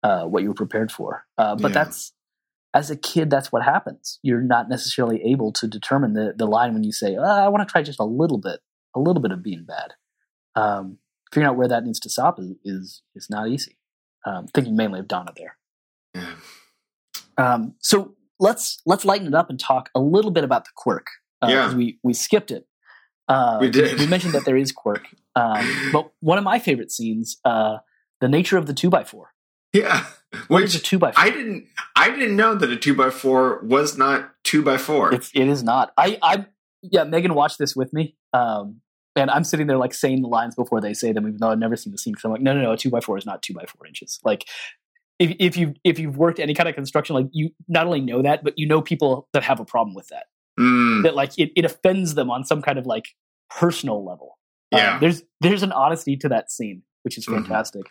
[0.03, 1.25] uh, what you were prepared for.
[1.37, 1.85] Uh, but Yeah.
[1.85, 2.13] that's
[2.75, 4.19] as a kid, that's what happens.
[4.23, 7.67] You're not necessarily able to determine the the line when you say, "Uh, "I want
[7.67, 8.61] to try just a little bit,
[8.95, 9.95] a little bit of being bad."
[10.55, 10.99] Um,
[11.33, 13.79] figuring out where that needs to stop is is, is not easy.
[14.27, 15.57] Um, thinking mainly of Donna there.
[16.15, 16.35] Yeah.
[17.37, 21.07] Um, so let's let's lighten it up and talk a little bit about the quirk.
[21.43, 21.75] Uh, Yeah.
[21.75, 22.67] we we skipped it.
[23.29, 23.99] Uh, We did.
[23.99, 27.79] We mentioned that there is quirk, um, but one of my favorite scenes, uh,
[28.21, 29.33] the nature of the two by four.
[29.73, 30.07] Yeah.
[30.49, 31.25] What is a two by four?
[31.25, 35.13] I didn't I didn't know that a two by four was not two by four.
[35.15, 35.93] It's it is not.
[35.97, 36.47] I I
[36.83, 37.05] yeah.
[37.05, 38.81] Megan watched this with me, um,
[39.17, 41.59] and I'm sitting there like saying the lines before they say them, even though I've
[41.59, 42.13] never seen the scene.
[42.13, 42.73] Because I'm like, no, no, no.
[42.73, 44.21] A two by four is not two by four inches.
[44.25, 44.45] Like
[45.19, 48.21] if if you if you've worked any kind of construction, like you not only know
[48.23, 50.27] that, but you know people that have a problem with that.
[50.61, 53.09] Mm, That like it, it offends them on some kind of like
[53.51, 54.39] personal level.
[54.73, 54.99] Um, yeah.
[54.99, 57.35] there's there's an honesty to that scene, which is Mhm.
[57.35, 57.83] fantastic.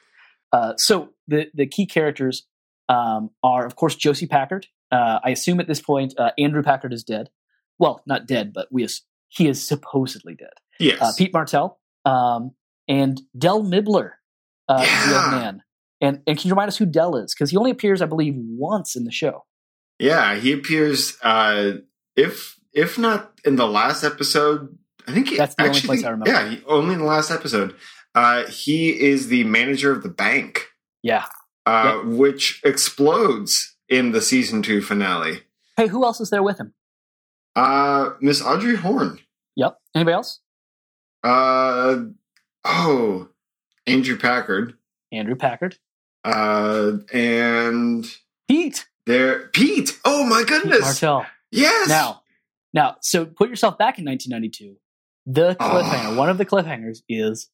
[0.52, 2.46] Uh, so the the key characters
[2.90, 4.68] um, are, of course, Josie Packard.
[4.92, 7.30] Uh, I assume at this point uh, Andrew Packard is dead.
[7.80, 10.54] Well, not dead, but we as- he is supposedly dead.
[10.80, 11.02] yes.
[11.02, 12.52] Uh, Pete Martell um,
[12.88, 14.12] and Dell Mibbler,
[14.70, 15.64] uh, is the old man.
[16.00, 17.34] And and can you remind us who Dell is?
[17.34, 19.44] Because he only appears, I believe, once in the show.
[20.00, 21.74] yeah, he appears uh
[22.16, 26.04] if if not in the last episode, I think he- That's the only actually, place
[26.06, 26.32] I remember.
[26.32, 27.76] Yeah, he, only in the last episode.
[28.18, 30.68] Uh he is the manager of the bank.
[31.04, 31.26] Yeah.
[31.66, 35.42] Uh which explodes in the season 2 finale.
[35.78, 36.74] Hey, who else is there with him?
[37.56, 39.20] Uh Miss Audrey Horne.
[39.56, 39.78] Yep.
[39.96, 40.40] Anybody else?
[41.24, 41.98] Uh
[42.66, 43.30] oh,
[43.86, 44.76] Andrew Packard.
[45.12, 45.78] Andrew Packard.
[46.24, 48.06] Uh and
[48.48, 48.88] Pete.
[49.06, 49.98] there Pete.
[50.06, 50.82] Oh my Pete goodness.
[50.82, 51.26] Martell.
[51.52, 51.88] Yes.
[51.90, 52.22] Now,
[52.74, 54.78] now, so put yourself back in 1992.
[55.26, 56.18] The cliffhanger, Oh.
[56.18, 57.50] one of the cliffhangers is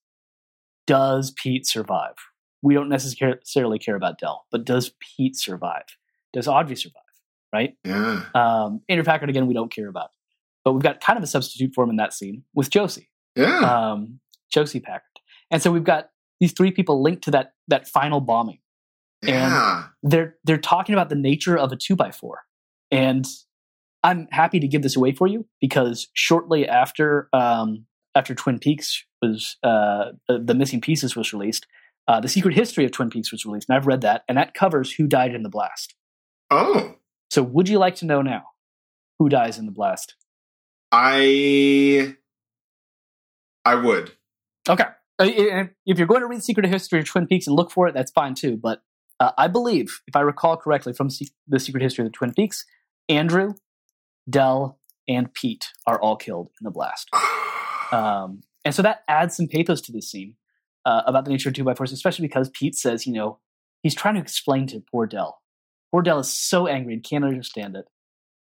[0.88, 2.16] Does Pete survive?
[2.62, 5.84] We don't necessarily care about Dell, but does Pete survive?
[6.32, 7.02] Does Audrey survive?
[7.52, 7.76] Right?
[7.84, 8.24] Yeah.
[8.34, 10.10] Um, Andrew Packard, again, we don't care about.
[10.66, 13.92] But we've got kind of a substitute for him in that scene with Josie, Yeah.
[13.92, 14.20] um,
[14.52, 15.04] Josie Packard.
[15.52, 18.60] And so we've got these three people linked to that, that final bombing
[19.24, 19.84] yeah.
[20.04, 22.42] they're they're talking about the nature of a two by four,
[22.92, 23.26] and
[24.04, 29.06] I'm happy to give this away for you because shortly after um, after Twin Peaks
[29.24, 31.66] was uh, the, the missing pieces was released,
[32.08, 34.54] uh, the secret history of Twin Peaks was released, and I've read that, and that
[34.54, 35.96] covers who died in the blast.
[36.52, 36.96] Oh,
[37.32, 38.44] So, would you like to know now
[39.20, 40.16] who dies in the blast?
[40.92, 42.16] I
[43.66, 44.12] I would.
[44.70, 44.84] Okay.
[45.20, 47.94] Uh, If you're going to read Secret History of Twin Peaks and look for it,
[47.94, 48.58] that's fine too.
[48.58, 48.82] But
[49.20, 52.34] uh, I believe, if I recall correctly from Se- the Secret History of the Twin
[52.34, 52.66] Peaks,
[53.10, 53.54] Andrew,
[54.30, 57.10] Dell, and Pete are all killed in the blast.
[57.92, 60.36] Um, and so that adds some pathos to this scene
[60.86, 63.40] uh, about the nature of two by fours, especially because Pete says, you know,
[63.82, 65.42] he's trying to explain to poor Dell.
[65.92, 67.86] Poor Dell is so angry and can't understand it,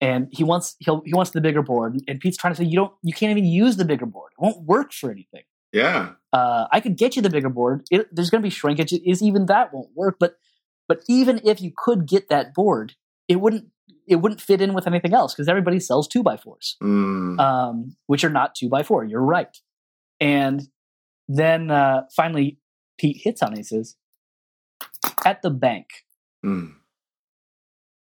[0.01, 1.97] and he wants he'll, he wants the bigger board.
[2.07, 4.31] And Pete's trying to say, you don't, you can't even use the bigger board.
[4.37, 6.11] It won't work for anything yeah.
[6.33, 7.85] uh, I could get you the bigger board.
[7.91, 8.91] It, there's going to be shrinkage.
[8.93, 10.17] It is even that won't work.
[10.19, 10.35] But
[10.87, 12.95] but even if you could get that board,
[13.27, 13.65] it wouldn't
[14.07, 17.39] it wouldn't fit in with anything else because everybody sells two by fours, Mm.
[17.39, 19.03] um, which are not two by four.
[19.03, 19.55] You're right.
[20.19, 20.63] And
[21.27, 22.59] then uh, finally,
[22.99, 23.57] Pete hits on it.
[23.57, 23.95] He says,
[25.25, 25.87] "At the bank,
[26.45, 26.75] Mm.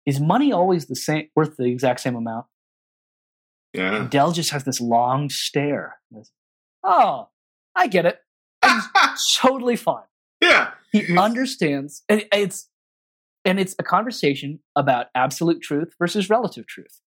[0.07, 2.47] is money always the same, worth the exact same amount?"
[3.75, 3.95] Yeah.
[3.97, 5.97] And Dell just has this long stare.
[6.13, 6.31] Goes,
[6.83, 7.29] Oh,
[7.75, 8.19] I get it.
[8.65, 10.05] It's totally fine.
[10.41, 10.71] yeah.
[10.93, 12.71] he understands and it's
[13.45, 17.01] and it's a conversation about absolute truth versus relative truth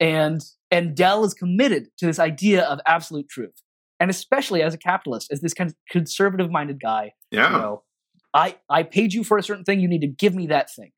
[0.00, 3.62] and and dell is committed to this idea of absolute truth
[4.00, 7.52] and especially as a capitalist, as this kind of conservative-minded guy, Yeah.
[7.52, 7.82] you know,
[8.34, 9.80] I I paid you for a certain thing.
[9.80, 10.90] You need to give me that thing.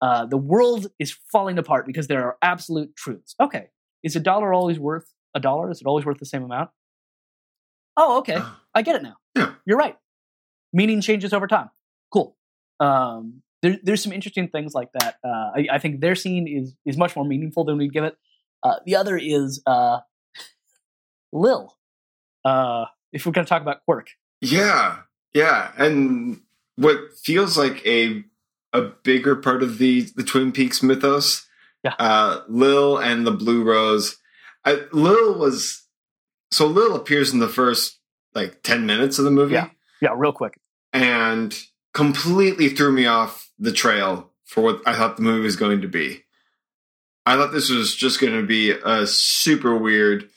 [0.00, 3.34] Uh, the world is falling apart because there are absolute truths.
[3.40, 3.66] Okay,
[4.04, 5.70] is a dollar always worth a dollar?
[5.70, 6.70] Is it always worth the same amount?
[7.96, 8.38] Oh, okay,
[8.74, 9.16] I get it now.
[9.34, 9.54] Yeah.
[9.66, 9.96] You're right.
[10.72, 11.70] Meaning changes over time.
[12.12, 12.36] Cool.
[12.78, 15.16] Um, there, there's some interesting things like that.
[15.24, 18.16] Uh, I, I think their scene is is much more meaningful than we give it.
[18.62, 19.98] Uh, the other is uh,
[21.32, 21.76] Lil.
[22.48, 24.08] Uh, if we're going to talk about quirk,
[24.40, 24.98] Yeah,
[25.34, 26.40] yeah, and
[26.76, 28.24] what feels like a
[28.72, 31.46] a bigger part of the the Twin Peaks mythos.
[31.84, 31.94] Yeah.
[31.98, 34.16] uh, Lil and the Blue Rose.
[34.64, 35.84] I, Lil was
[36.50, 37.98] so Lil appears in the first
[38.34, 39.70] like ten minutes of the movie, Yeah.
[40.02, 40.58] yeah, real quick.
[40.92, 41.56] and
[41.94, 45.88] completely threw me off the trail for what I thought the movie was going to
[45.88, 46.24] be.
[47.26, 50.28] I thought this was just going to be a super weird,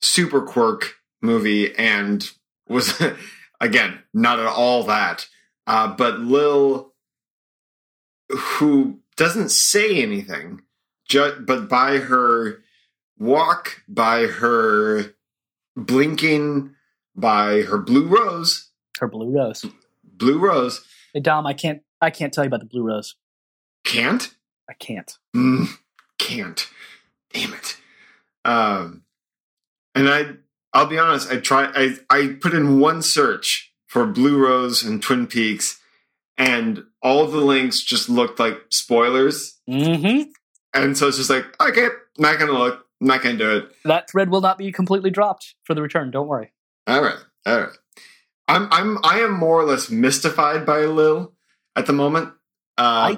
[0.00, 2.30] super quirk movie, and
[2.68, 3.00] was
[3.60, 5.28] again not at all that.
[5.66, 6.92] Uh, but Lil,
[8.28, 10.62] who doesn't say anything,
[11.08, 12.62] ju- but by her
[13.18, 15.14] walk, by her
[15.76, 16.74] blinking,
[17.14, 19.64] by her blue rose, Her blue rose.
[20.04, 23.16] blue rose Hey Dom, I can't I can't tell you about the blue rose.
[23.84, 24.34] can't
[24.68, 25.12] I can't.
[25.36, 25.68] Mm,
[26.18, 26.68] can't.
[27.32, 27.76] Damn it.
[28.44, 29.02] Um,
[29.94, 30.24] and I,
[30.74, 31.30] I'll be honest.
[31.30, 31.70] I try.
[31.74, 35.80] I I put in one search for Blue Rose and Twin Peaks,
[36.38, 39.58] and all the links just looked like spoilers.
[39.68, 40.30] Mm-hmm.
[40.74, 43.70] And so it's just like, okay, not gonna look, not gonna do it.
[43.84, 46.10] That thread will not be completely dropped for the return.
[46.10, 46.52] Don't worry.
[46.86, 47.78] All right, all right.
[48.48, 51.32] I'm I'm I am more or less mystified by Lil
[51.76, 52.32] at the moment.
[52.78, 53.16] Uh,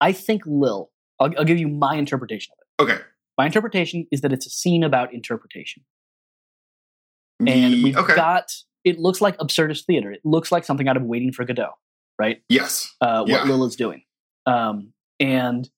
[0.00, 0.90] I think Lil.
[1.18, 2.92] I'll, I'll give you my interpretation of it.
[2.92, 3.02] okay.
[3.36, 5.82] My interpretation is that it's a scene about interpretation,
[7.48, 8.14] and we've okay.
[8.14, 8.52] got.
[8.84, 10.10] It looks like absurdist theater.
[10.10, 11.72] It looks like something out of Waiting for Godot,
[12.18, 12.42] right?
[12.48, 12.94] yes.
[13.00, 14.02] uh, what Lil is doing.
[14.46, 15.68] Um, and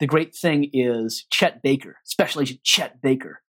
[0.00, 3.42] the great thing is Chet Baker, Special Agent Chet Baker.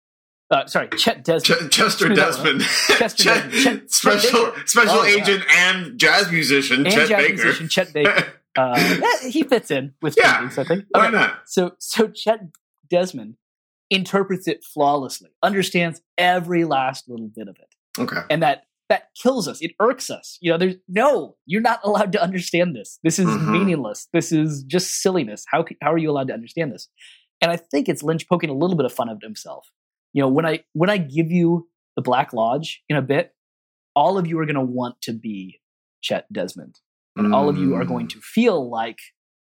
[0.49, 1.71] Uh, sorry, Chet Desmond.
[1.71, 3.81] Ch- Chester Desmond, Chester Chet- Desmond.
[3.81, 5.21] Chet- special Chet special Oh, yeah.
[5.21, 7.33] agent and jazz musician and Chet jazz Baker.
[7.33, 8.33] musician Chet Baker.
[8.57, 8.75] Uh,
[9.29, 10.41] he fits in with Yeah.
[10.41, 10.85] Peaks, I think.
[10.89, 11.41] Why not?
[11.45, 12.39] So, so Chet
[12.89, 13.35] Desmond
[13.89, 18.01] interprets it flawlessly, understands every last little bit of it.
[18.01, 18.21] Okay.
[18.29, 19.61] and that that kills us.
[19.61, 20.37] It irks us.
[20.39, 22.99] You know, there's no, you're not allowed to understand this.
[23.03, 23.51] This is Mhm.
[23.51, 24.07] meaningless.
[24.13, 25.43] This is just silliness.
[25.49, 26.87] How how are you allowed to understand this?
[27.41, 29.69] And I think it's Lynch poking a little bit of fun at himself.
[30.13, 33.33] You know, when I when I give you the Black Lodge in a bit,
[33.95, 35.59] all of you are going to want to be
[36.01, 36.79] Chet Desmond,
[37.15, 37.87] and all of you are Mm.
[37.87, 38.99] going to feel like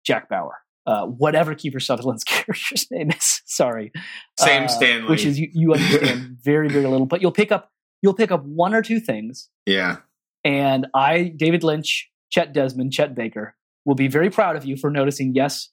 [0.06, 0.58] Jack Bauer.
[0.88, 3.92] Uh, whatever Kiefer Sutherland's character's name is, sorry,
[4.38, 5.10] Same uh, Stanley.
[5.10, 7.70] which is you, you understand very very little, but you'll pick up
[8.00, 9.98] you'll pick up one or two things yeah.
[10.44, 14.90] and I, David Lynch, Chet Desmond, Chet Baker, will be very proud of you for
[14.90, 15.34] noticing.
[15.34, 15.68] Yes,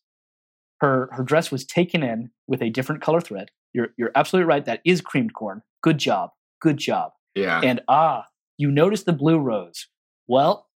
[0.82, 3.51] her her dress was taken in with a different color thread.
[3.73, 4.65] You're you're absolutely right.
[4.65, 5.62] That is creamed corn.
[5.82, 6.32] Good job.
[6.62, 7.12] Good job.
[7.36, 7.62] Yeah.
[7.63, 8.25] And ah,
[8.58, 9.88] you noticed the blue rose.
[10.28, 10.67] Well,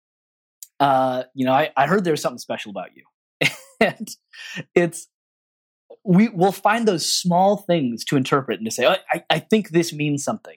[0.80, 3.04] uh, you know, I, I heard there's something special about you,
[3.80, 4.08] and
[4.74, 5.08] it's
[6.04, 9.70] we will find those small things to interpret and to say, "Oh, I, I think
[9.70, 10.56] this means something.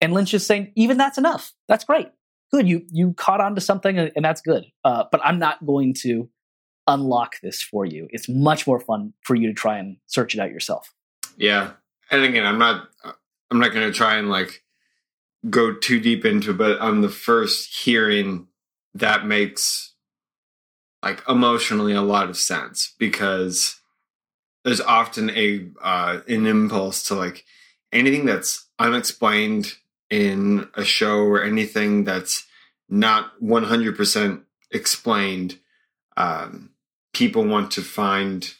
[0.00, 1.52] And Lynch is saying, even that's enough.
[1.66, 2.08] That's great.
[2.50, 2.68] Good.
[2.68, 4.64] You you caught on to something, and and that's good.
[4.84, 6.28] Uh, but I'm not going to
[6.86, 8.08] unlock this for you.
[8.10, 10.94] It's much more fun for you to try and search it out yourself.
[11.36, 11.72] Yeah.
[12.10, 12.88] And again, I'm not
[13.50, 14.62] I'm not gonna try and like
[15.50, 18.48] go too deep into it, but on the first hearing,
[18.94, 19.87] that makes
[21.02, 23.80] like emotionally a lot of sense because
[24.64, 27.44] there's often a uh an impulse to like
[27.92, 29.74] anything that's unexplained
[30.10, 32.46] in a show or anything that's
[32.88, 35.58] not 100% explained
[36.16, 36.70] um
[37.12, 38.54] people want to find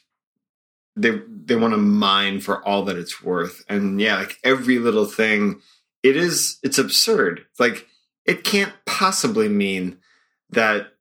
[0.97, 3.65] they they want to mine for all that it's worth.
[3.69, 5.61] And yeah like every little thing
[6.03, 7.47] it is it's absurd.
[7.59, 7.87] Like
[8.25, 9.99] it can't possibly mean
[10.51, 10.93] that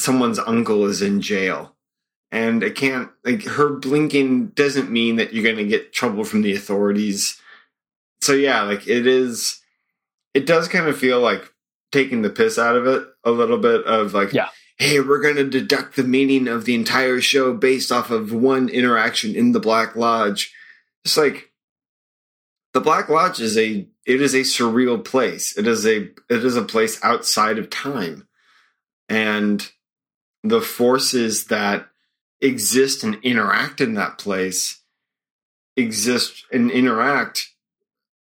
[0.00, 1.76] someone's uncle is in jail.
[2.32, 6.42] And it can't like her blinking doesn't mean that you're going to get trouble from
[6.42, 7.40] the authorities.
[8.20, 9.60] So yeah like it is
[10.32, 11.52] it does kind of feel like
[11.90, 14.48] taking the piss out of it a little bit of like Yeah.
[14.78, 18.68] hey we're going to deduct the meaning of the entire show based off of one
[18.68, 20.54] interaction in the black lodge.
[21.04, 21.50] It's like
[22.74, 25.56] the black lodge is a it is a surreal place.
[25.58, 28.28] It is a it is a place outside of time.
[29.08, 29.68] And
[30.42, 31.88] the forces that
[32.40, 34.82] exist and interact in that place
[35.76, 37.50] exist and interact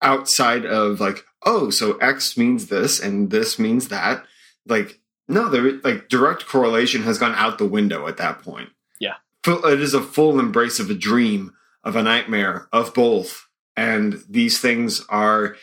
[0.02, 4.26] outside of like, oh, so X means this and this means that.
[4.66, 8.70] Like, no, there like direct correlation has gone out the window at that point.
[9.00, 9.16] Yeah.
[9.46, 11.54] It is a full embrace of a dream,
[11.84, 13.48] of a nightmare, of both.
[13.76, 15.56] And these things are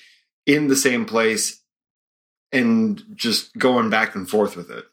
[0.47, 1.61] in the same place
[2.53, 4.85] and just going back and forth with it.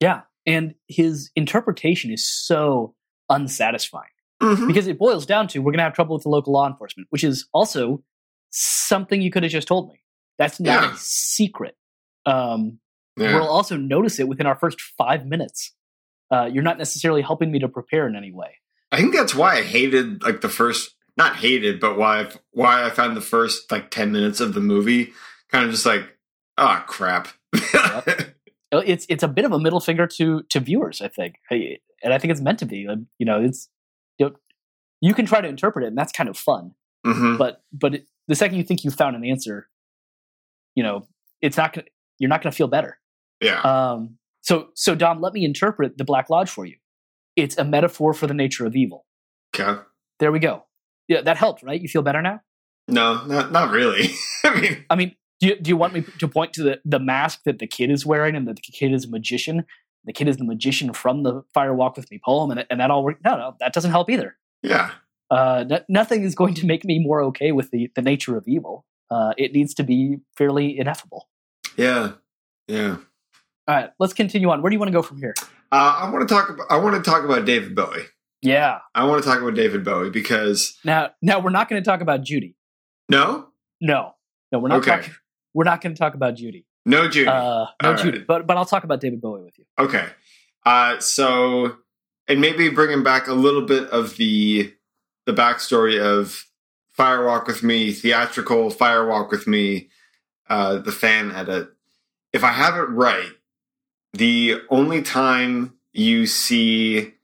[0.00, 0.22] Yeah.
[0.46, 2.94] And his interpretation is so
[3.28, 4.04] unsatisfying
[4.42, 4.66] Mhm.
[4.68, 7.08] because it boils down to we're going to have trouble with the local law enforcement,
[7.10, 8.02] which is also
[8.50, 10.00] something you could have just told me.
[10.38, 10.94] That's not Yeah.
[10.94, 11.76] a secret.
[12.24, 12.78] Um,
[13.18, 13.34] Yeah.
[13.36, 15.72] We'll also notice it within our first five minutes.
[16.30, 18.56] Uh, you're not necessarily helping me to prepare in any way.
[18.92, 22.84] I think that's why I hated like the first not hated, but why I, why
[22.84, 25.14] I found the first like 10 minutes of the movie
[25.50, 26.18] kind of just like,
[26.58, 27.28] oh crap.
[27.72, 28.02] Uh,
[28.72, 32.18] It's it's a bit of a middle finger to to viewers, I think, and I
[32.18, 32.78] think it's meant to be.
[33.18, 33.68] You know, it's
[34.18, 34.36] you, know,
[35.00, 36.74] you can try to interpret it, and that's kind of fun.
[37.04, 37.38] Mhm.
[37.38, 39.68] But but it, the second you think you found an answer,
[40.74, 41.06] you know,
[41.40, 41.86] it's not gonna.
[42.18, 42.98] You're not going to feel better.
[43.42, 43.60] Yeah.
[43.60, 46.76] Um, so so Dom, let me interpret the Black Lodge for you.
[47.36, 49.04] It's a metaphor for the nature of evil.
[49.54, 49.80] Okay.
[50.18, 50.64] There we go.
[51.08, 51.80] Yeah, that helped, right?
[51.80, 52.40] You feel better now.
[52.88, 54.14] No, not not really.
[54.44, 56.98] I mean, I mean, do you, do you want me to point to the, the
[56.98, 59.64] mask that the kid is wearing and that the kid is a magician?
[60.04, 62.90] The kid is the magician from the Fire Walk with Me poem, and, and that
[62.90, 63.18] all work?
[63.24, 64.36] No, no, that doesn't help either.
[64.62, 64.92] yeah.
[65.28, 68.46] Uh, no- nothing is going to make me more okay with the, the nature of
[68.46, 68.84] evil.
[69.10, 71.28] Uh, it needs to be fairly ineffable.
[71.76, 72.12] Yeah.
[72.68, 72.98] Yeah.
[73.68, 74.62] All right, let's continue on.
[74.62, 75.34] Where do you want to go from here?
[75.72, 78.04] Uh, I want to talk about I want to talk about David Bowie.
[78.42, 78.78] Yeah.
[78.94, 82.00] I want to talk about David Bowie because Now, now we're not going to talk
[82.00, 82.54] about Judy.
[83.08, 83.48] no,
[83.80, 84.14] No,
[84.52, 84.78] no, we're not.
[84.78, 84.90] Okay.
[84.92, 85.14] Talking,
[85.56, 86.66] we're not going to talk about Judy.
[86.84, 87.26] no Judy.
[87.26, 88.26] Uh, no All Judy, right.
[88.26, 89.64] but but I'll talk about David Bowie with you.
[89.78, 90.06] Okay.
[90.66, 91.76] Uh, so,
[92.28, 94.74] and maybe bringing back a little bit of the
[95.24, 96.44] the backstory of
[96.90, 99.88] Fire Walk with Me, theatrical Fire Walk with Me,
[100.50, 101.70] uh, the fan edit.
[102.34, 103.30] If I have it right,
[104.12, 107.14] the only time you see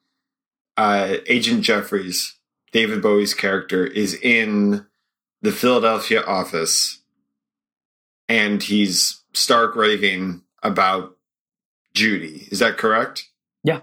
[0.79, 2.39] uh, Agent Jeffries,
[2.73, 4.87] David Bowie's character, is in
[5.43, 7.02] the Philadelphia office,
[8.33, 11.17] and he's stark raving about
[11.95, 12.49] Judy.
[12.51, 13.29] Is that correct?
[13.63, 13.81] Yeah.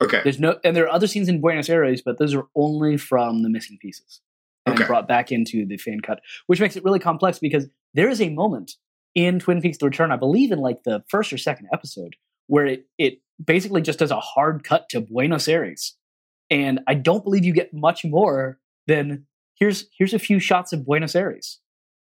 [0.00, 0.20] Okay.
[0.22, 3.42] There's no, and there are other scenes in Buenos Aires, but those are only from
[3.42, 4.20] the missing pieces
[4.64, 4.86] and Okay.
[4.86, 8.30] brought back into the fan cut, which makes it really complex because there is a
[8.30, 8.76] moment
[9.16, 12.14] in Twin Peaks: The Return, I believe, in like the first or second episode,
[12.46, 15.96] where it it basically just does a hard cut to Buenos Aires,
[16.48, 19.26] and I don't believe you get much more than
[19.58, 21.58] here's here's a few shots of Buenos Aires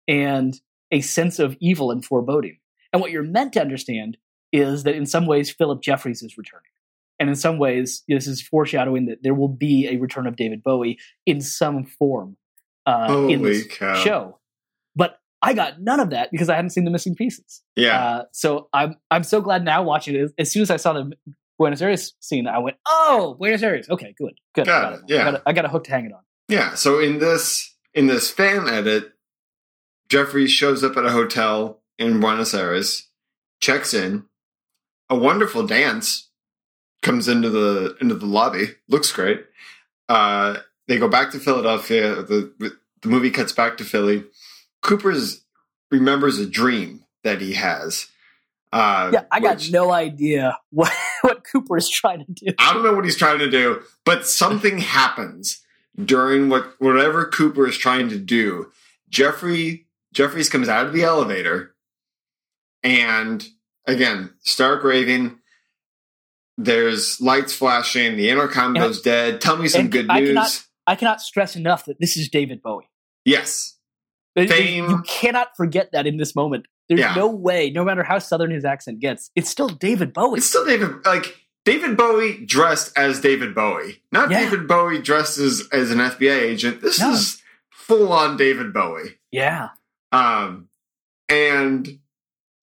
[0.09, 0.61] and
[0.91, 2.59] a sense of evil and foreboding.
[2.93, 4.17] And what you're meant to understand
[4.53, 6.71] is that in some ways Philip Jeffries is returning.
[7.19, 10.63] And in some ways, this is foreshadowing that there will be a return of David
[10.63, 12.37] Bowie in some form
[12.87, 13.95] uh, in this cow.
[13.95, 14.39] show.
[14.95, 17.63] But I got none of that because I hadn't seen the missing pieces.
[17.77, 18.01] Yeah.
[18.01, 20.33] Uh, so I'm I'm so glad now watching it.
[20.39, 21.13] As soon as I saw the
[21.59, 23.89] Buenos Aires scene, I went, "Oh, Buenos Aires.
[23.91, 24.67] Okay, good, good.
[24.67, 25.21] Got I it, yeah.
[25.21, 26.21] I got, a, I got a hook to hang it on.
[26.49, 29.13] Yeah, so in this in this fan edit,
[30.09, 33.09] Jeffries shows up at a hotel in Buenos Aires,
[33.61, 34.25] checks in,
[35.11, 36.29] a wonderful dance
[37.03, 39.45] comes into the into the lobby, looks great.
[40.09, 42.23] Uh, they go back to Philadelphia.
[42.23, 42.53] The
[43.03, 44.25] the movie cuts back to Philly.
[44.83, 45.45] Cooper's
[45.91, 48.07] remembers a dream that he has.
[48.73, 50.93] Uh, Yeah, I got which- no idea what
[51.23, 52.53] what Cooper is trying to do.
[52.59, 55.61] I don't know what he's trying to do, but something happens
[56.03, 58.71] during what whatever Cooper is trying to do.
[59.11, 61.75] Jeffrey Jeffries comes out of the elevator,
[62.83, 63.47] and
[63.87, 65.39] again, Stark raving.
[66.57, 68.17] There's lights flashing.
[68.17, 69.41] The intercom And- goes dead.
[69.41, 70.29] Tell me some good I news.
[70.31, 72.89] cannot- I cannot stress enough that this is David Bowie.
[73.25, 73.75] yes,
[74.37, 74.89] Fame.
[74.89, 76.67] You cannot forget that in this moment.
[76.89, 77.15] There's Yeah.
[77.15, 80.39] no way, no matter how southern his accent gets, it's still David Bowie.
[80.39, 81.05] it's still David.
[81.05, 84.41] Like David Bowie dressed as David Bowie, not Yeah.
[84.45, 86.81] David Bowie dressed as as an FBI agent.
[86.81, 87.11] This No.
[87.13, 89.19] is full on David Bowie.
[89.31, 89.71] yeah.
[90.13, 90.69] Um,
[91.29, 91.99] and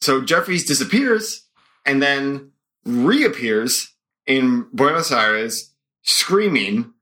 [0.02, 1.46] so Jeffries disappears
[1.86, 2.52] and then
[2.86, 3.93] reappears
[4.26, 5.74] in Buenos Aires
[6.04, 6.93] screaming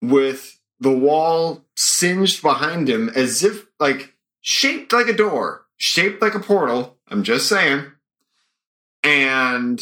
[0.00, 6.34] with the wall singed behind him as if like shaped like a door, shaped like
[6.34, 6.96] a portal.
[7.08, 7.84] I'm just saying.
[9.02, 9.80] And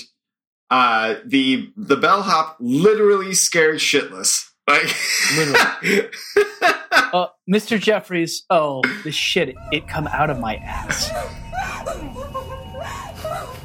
[0.71, 4.51] uh the the bellhop literally scared shitless.
[4.69, 4.95] Like
[5.37, 6.09] Literally.
[7.13, 7.81] Uh, Mr.
[7.81, 11.11] Jeffries, oh, the shit, it, it come out of my ass.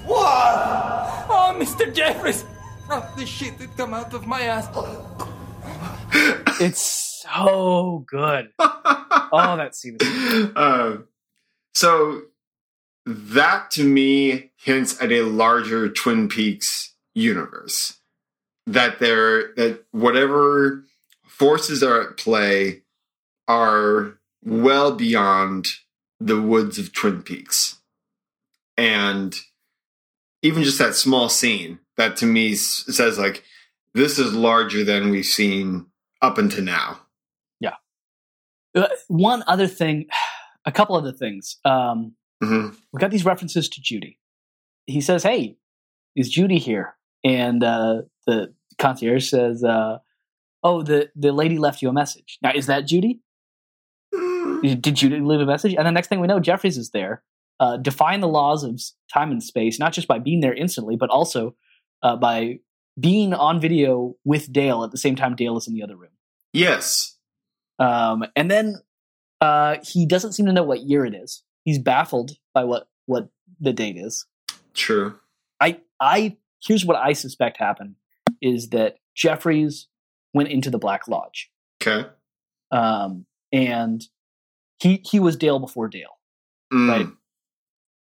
[0.06, 1.26] What?
[1.30, 1.94] Oh, Mr.
[1.94, 2.46] Jeffries!
[2.90, 4.68] Oh, the shit that come out of my ass.
[6.60, 8.50] It's so good.
[8.60, 10.98] Oh, that scene is uh,
[11.74, 12.24] So
[13.06, 17.98] that to me hints at a larger Twin Peaks universe.
[18.68, 20.84] That there that whatever
[21.26, 22.82] forces are at play
[23.52, 25.68] are well beyond
[26.20, 27.80] the woods of Twin Peaks.
[28.78, 29.36] And
[30.42, 33.44] even just that small scene that to me says like
[33.94, 35.88] this is larger than we've seen
[36.22, 37.02] up until now.
[37.60, 37.76] Yeah.
[39.08, 40.08] one other thing,
[40.66, 41.58] a couple other things.
[41.66, 44.18] Um, hmm we got these references to Judy.
[44.88, 45.58] He says, "Hey,
[46.16, 50.00] is Judy here?" And uh, the concierge says, uh,
[50.64, 52.40] "Oh, the the lady left you a message.
[52.42, 53.22] Now, is that Judy?
[54.62, 57.24] Did you leave a message?" And the next thing we know, Jeffries is there,
[57.60, 58.82] uh, defying the laws of
[59.14, 61.56] time and space, not just by being there instantly, but also
[62.04, 62.60] uh, by
[63.00, 66.12] being on video with Dale at the same time Dale is in the other room.
[66.54, 67.18] Yes.
[67.80, 68.76] Um, and then
[69.40, 71.44] uh, he doesn't seem to know what year it is.
[71.64, 74.26] He's baffled by what what the date is.
[74.74, 75.16] True.
[75.60, 77.96] I I here's what I suspect happened
[78.42, 79.88] is that Jeffries
[80.34, 81.52] went into the Black Lodge,
[81.82, 82.08] Okay.
[82.72, 84.02] um, and
[84.82, 86.18] he he was Dale before Dale,
[86.74, 86.90] Mm.
[86.90, 87.08] Right.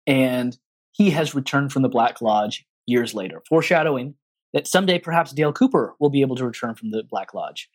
[0.06, 0.56] and
[0.92, 4.14] he has returned from the Black Lodge years later, foreshadowing
[4.52, 7.68] that someday perhaps Dale Cooper will be able to return from the Black Lodge.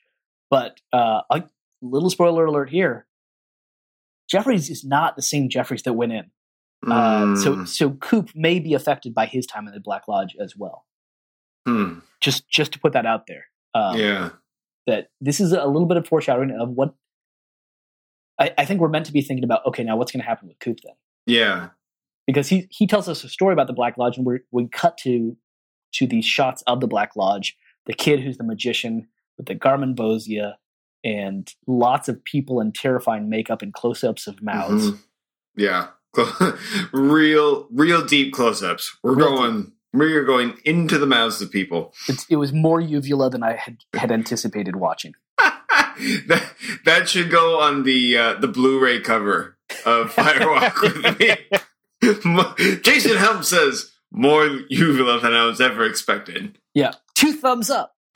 [0.49, 1.43] But uh, a
[1.81, 3.05] little spoiler alert here:
[4.29, 6.31] Jeffries is not the same Jeffries that went in.
[6.89, 7.67] Uh, so Mm.
[7.67, 10.85] so Coop may be affected by his time in the Black Lodge as well.
[11.67, 11.99] Hmm.
[12.21, 13.45] Just just to put that out there.
[13.73, 14.29] Um, yeah.
[14.87, 16.95] That this is a little bit of foreshadowing of what
[18.39, 19.65] I, I think we're meant to be thinking about.
[19.67, 20.95] Okay, now what's going to happen with Coop then?
[21.25, 21.69] Yeah.
[22.25, 24.97] Because he he tells us a story about the Black Lodge, and we we cut
[24.99, 25.35] to
[25.93, 27.57] to these shots of the Black Lodge.
[27.85, 30.55] The kid who's the magician with the garmonbozia,
[31.03, 34.91] and lots of people in terrifying makeup and close ups of mouths.
[34.91, 34.99] Mhm.
[35.55, 35.87] Yeah.
[36.91, 38.97] real, real deep close-ups.
[39.03, 39.71] We're Real going.
[39.91, 41.93] We're going into the mouths of people.
[42.07, 45.13] It's, it was more uvula than I had had anticipated watching.
[46.27, 46.53] That,
[46.85, 51.35] that should go on the uh, the Blu-ray cover of Fire Walk with me.
[52.81, 56.57] Jason Helm says more uvula than I was ever expected.
[56.73, 57.95] Yeah, two thumbs up.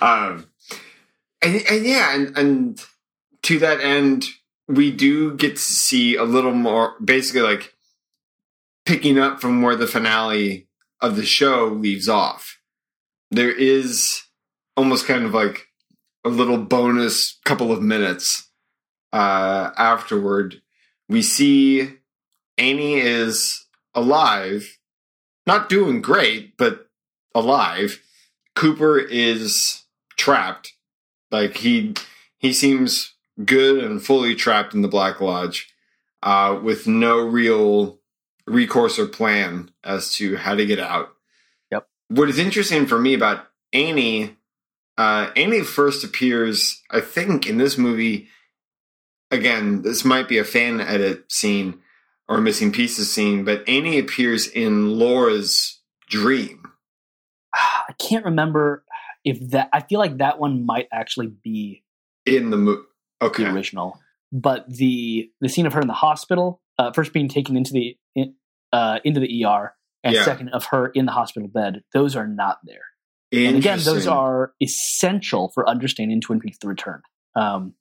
[0.00, 0.46] um,
[1.42, 2.84] and, and yeah, and, and
[3.42, 4.26] to that end,
[4.68, 7.74] we do get to see a little more, basically like
[8.86, 10.68] picking up from where the finale
[11.00, 12.58] of the show leaves off.
[13.30, 14.22] There is
[14.76, 15.68] almost kind of like
[16.24, 18.50] a little bonus couple of minutes
[19.12, 20.62] uh, afterward.
[21.08, 21.94] We see
[22.58, 24.78] Annie is alive,
[25.46, 26.88] not doing great, but
[27.34, 28.00] alive.
[28.54, 29.82] Cooper is
[30.16, 30.72] trapped.
[31.30, 31.94] Like he
[32.38, 33.14] he seems
[33.44, 35.72] good and fully trapped in the Black Lodge,
[36.22, 37.98] uh, with no real
[38.46, 41.10] recourse or plan as to how to get out.
[41.70, 41.88] Yep.
[42.08, 44.36] What is interesting for me about Annie,
[45.00, 48.28] uh, Annie first appears, I think, in this movie.
[49.30, 51.80] Again, this might be a fan edit scene
[52.28, 56.62] or a missing pieces scene, but Annie appears in Laura's dream.
[57.54, 58.84] I can't remember
[59.24, 59.68] if that.
[59.72, 61.82] I feel like that one might actually be
[62.26, 62.82] in the movie.
[63.22, 63.44] Okay.
[63.44, 64.00] the original,
[64.32, 67.96] but the the scene of her in the hospital, uh, first being taken into the
[68.14, 68.34] in,
[68.72, 70.24] uh, into the ER, and Yeah.
[70.24, 72.84] second of her in the hospital bed, those are not there.
[73.32, 77.02] And again, those are essential for understanding Twin Peaks: The Return.
[77.36, 77.74] Um,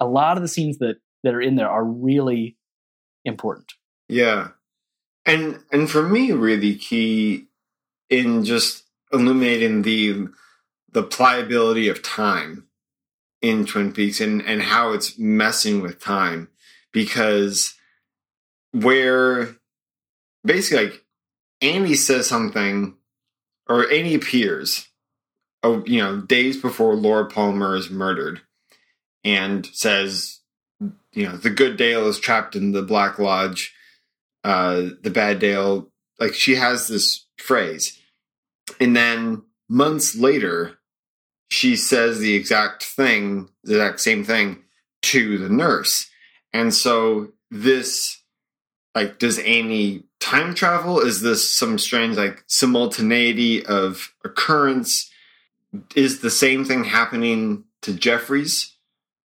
[0.00, 2.56] a lot of the scenes that that are in there are really
[3.24, 3.72] important.
[4.08, 4.48] Yeah.
[5.24, 7.46] And and for me really key
[8.08, 10.28] in just illuminating the
[10.92, 12.68] the pliability of time
[13.42, 16.48] in Twin Peaks and, and how it's messing with time.
[16.92, 17.74] Because
[18.72, 19.56] where
[20.44, 21.04] basically like
[21.60, 22.96] Andy says something
[23.68, 24.88] or Annie appears
[25.62, 28.40] oh you know, days before Laura Palmer is murdered
[29.24, 30.40] and says
[31.12, 33.74] you know, the good Dale is trapped in the Black Lodge
[34.46, 35.90] uh, the bad Dale,
[36.20, 37.98] like she has this phrase.
[38.78, 40.78] And then months later,
[41.50, 44.62] she says the exact thing, the exact same thing
[45.02, 46.08] to the nurse.
[46.52, 48.22] And so this,
[48.94, 51.00] like, does Annie time travel?
[51.00, 55.10] Is this some strange, like, simultaneity of occurrence?
[55.94, 58.72] Is the same thing happening to Jeffries?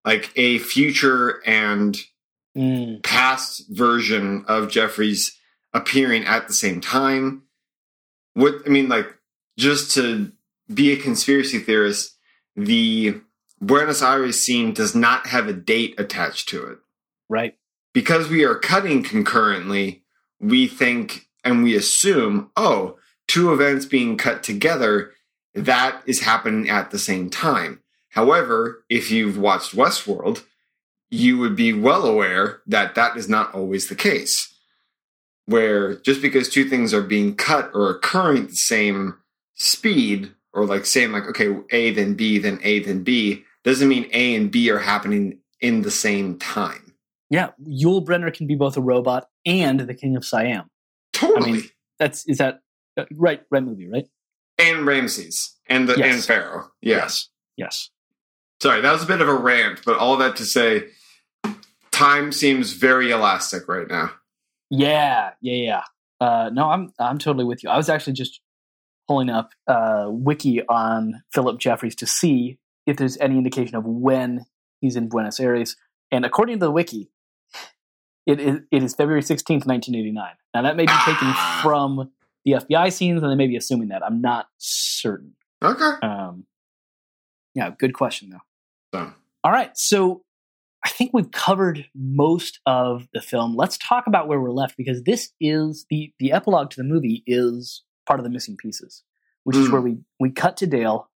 [0.06, 1.98] Like a future and
[2.56, 5.38] Mm, past version of Jeffries
[5.74, 7.44] appearing at the same time.
[8.34, 9.14] What I mean, like,
[9.60, 10.32] just to
[10.74, 12.18] be a conspiracy theorist,
[12.56, 13.22] the
[13.62, 16.80] Buenos Aires scene does not have a date attached to it.
[17.30, 17.56] Right.
[17.94, 20.02] because we are cutting concurrently,
[20.40, 25.12] we think and we assume, oh, two events being cut together,
[25.54, 27.82] that is happening at the same time.
[28.10, 30.44] However, if you've watched Westworld,
[31.10, 34.54] you would be well aware that that is not always the case.
[35.46, 39.16] Where just because two things are being cut or occurring at the same
[39.56, 44.10] speed, or like saying like, okay, A then B, then A then B, doesn't mean
[44.12, 46.94] A and B are happening in the same time.
[47.30, 47.50] Yeah.
[47.66, 50.70] Yul Brynner can be both a robot and the King of Siam.
[51.14, 51.52] Totally.
[51.54, 51.64] mean,
[51.98, 52.60] That's is that
[52.98, 53.42] uh, right?
[53.50, 54.06] Right movie, right?
[54.60, 56.14] and Ramses and the Yes.
[56.16, 56.72] and Pharaoh.
[56.82, 57.30] Yes.
[57.58, 57.90] Yes.
[58.62, 60.88] Sorry, that was a bit of a rant, but all that to say,
[61.92, 64.12] time seems very elastic right now.
[64.70, 65.32] Yeah.
[65.42, 65.54] Yeah.
[65.54, 65.82] Yeah.
[66.20, 67.70] Uh, no, I'm I'm totally with you.
[67.70, 68.42] I was actually just
[69.08, 74.46] pulling up uh, wiki on Philip Jeffries to see if there's any indication of when
[74.82, 75.76] he's in Buenos Aires.
[76.12, 77.10] And according to the wiki,
[78.28, 80.34] it is, it is February 16th, 1989.
[80.54, 81.60] Now, that may be taken Ah.
[81.64, 82.12] from
[82.46, 84.04] the FBI scenes, and they may be assuming that.
[84.04, 85.34] I'm not certain.
[85.64, 85.92] Okay.
[86.04, 86.46] Um,
[87.56, 88.42] yeah, good question, though.
[88.94, 89.14] So,
[89.44, 90.24] All right, so
[90.86, 93.56] I think we've covered most of the film.
[93.56, 97.24] Let's talk about where we're left because this is the the epilogue to the movie
[97.26, 99.04] is part of the missing pieces,
[99.44, 99.72] which is Mm.
[99.72, 101.10] where we we cut to Dale.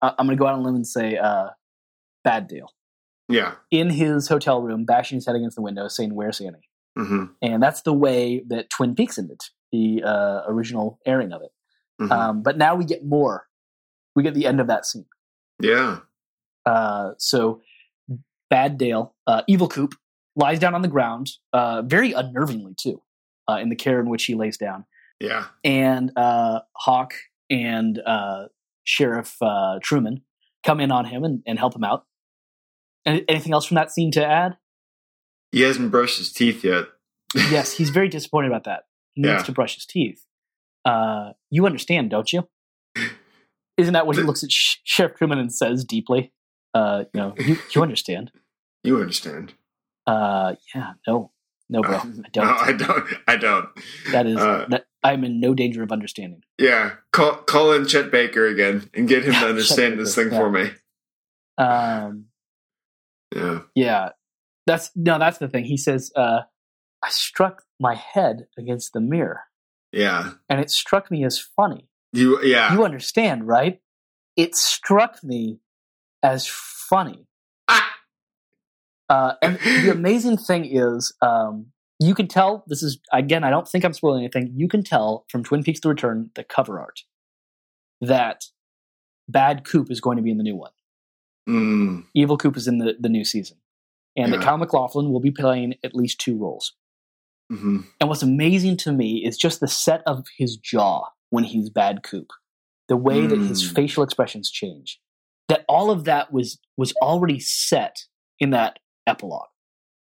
[0.00, 1.50] Uh, I'm going to go out on a limb and say, uh,
[2.24, 2.72] bad Dale
[3.28, 3.54] yeah.
[3.70, 7.62] in his hotel room, bashing his head against the window, saying, "Where's Annie?" hmm And
[7.62, 9.40] that's the way that Twin Peaks ended,
[9.72, 11.50] the uh, original airing of it.
[11.98, 13.46] hmm Um, but now we get more.
[14.14, 15.06] We get the end of that scene.
[15.60, 16.00] yeah.
[16.64, 17.60] Uh, so
[18.48, 19.94] bad Dale, uh, evil Coop,
[20.36, 23.02] lies down on the ground, uh, very unnervingly too,
[23.50, 24.84] uh, in the care in which he lays down.
[25.18, 25.46] Yeah.
[25.64, 27.14] And uh, Hawk
[27.50, 28.46] and uh,
[28.84, 30.22] Sheriff uh, Truman
[30.64, 32.04] come in on him and, and help him out.
[33.06, 34.56] Any, anything else from that scene to add?
[35.50, 36.86] He hasn't brushed his teeth yet.
[37.34, 38.84] yes, he's very disappointed about that.
[39.14, 39.42] He needs Yeah.
[39.42, 40.24] to brush his teeth.
[40.84, 42.48] Uh, you understand, don't you?
[43.76, 46.32] Isn't that what he looks at Sh- Sheriff Truman and says deeply?
[46.74, 48.30] Uh, you know, you, you understand.
[48.84, 49.54] You understand.
[50.06, 51.30] Uh, yeah, no,
[51.70, 52.44] no, bro, Uh, I don't.
[52.46, 53.06] No, I don't.
[53.28, 53.68] I don't.
[54.10, 56.42] that is uh, that I'm in no danger of understanding.
[56.58, 56.92] Yeah.
[57.12, 60.50] Call, call in Chet Baker again and get him Yeah, to understand this thing for
[60.50, 60.70] me.
[61.58, 62.26] Um,
[63.34, 63.60] Yeah.
[63.74, 64.08] yeah,
[64.66, 65.64] that's no, that's the thing.
[65.64, 66.40] He says, uh,
[67.02, 69.40] I struck my head against the mirror,
[69.92, 70.32] Yeah.
[70.48, 71.88] and it struck me as funny.
[72.12, 72.72] You, yeah.
[72.74, 73.80] You understand, right?
[74.36, 75.60] It struck me
[76.22, 77.26] as funny.
[77.68, 77.90] Ah!
[79.08, 81.66] Uh, and the amazing thing is, um,
[81.98, 83.44] you can tell this is again.
[83.44, 84.52] I don't think I'm spoiling anything.
[84.56, 87.00] You can tell from Twin Peaks: The Return, the cover art,
[88.00, 88.44] that
[89.28, 90.72] Bad Coop is going to be in the new one.
[91.48, 93.56] Mm, Evil Coop is in the, the new season,
[94.16, 96.74] and that Kyle MacLachlan will be playing at least two roles.
[97.50, 101.68] hmm And what's amazing to me is just the set of his jaw when he's
[101.70, 102.30] Bad Coop,
[102.88, 103.74] the way that his Mm.
[103.74, 105.00] facial expressions change.
[105.48, 108.04] That all of that was was already set
[108.38, 109.48] in that epilogue,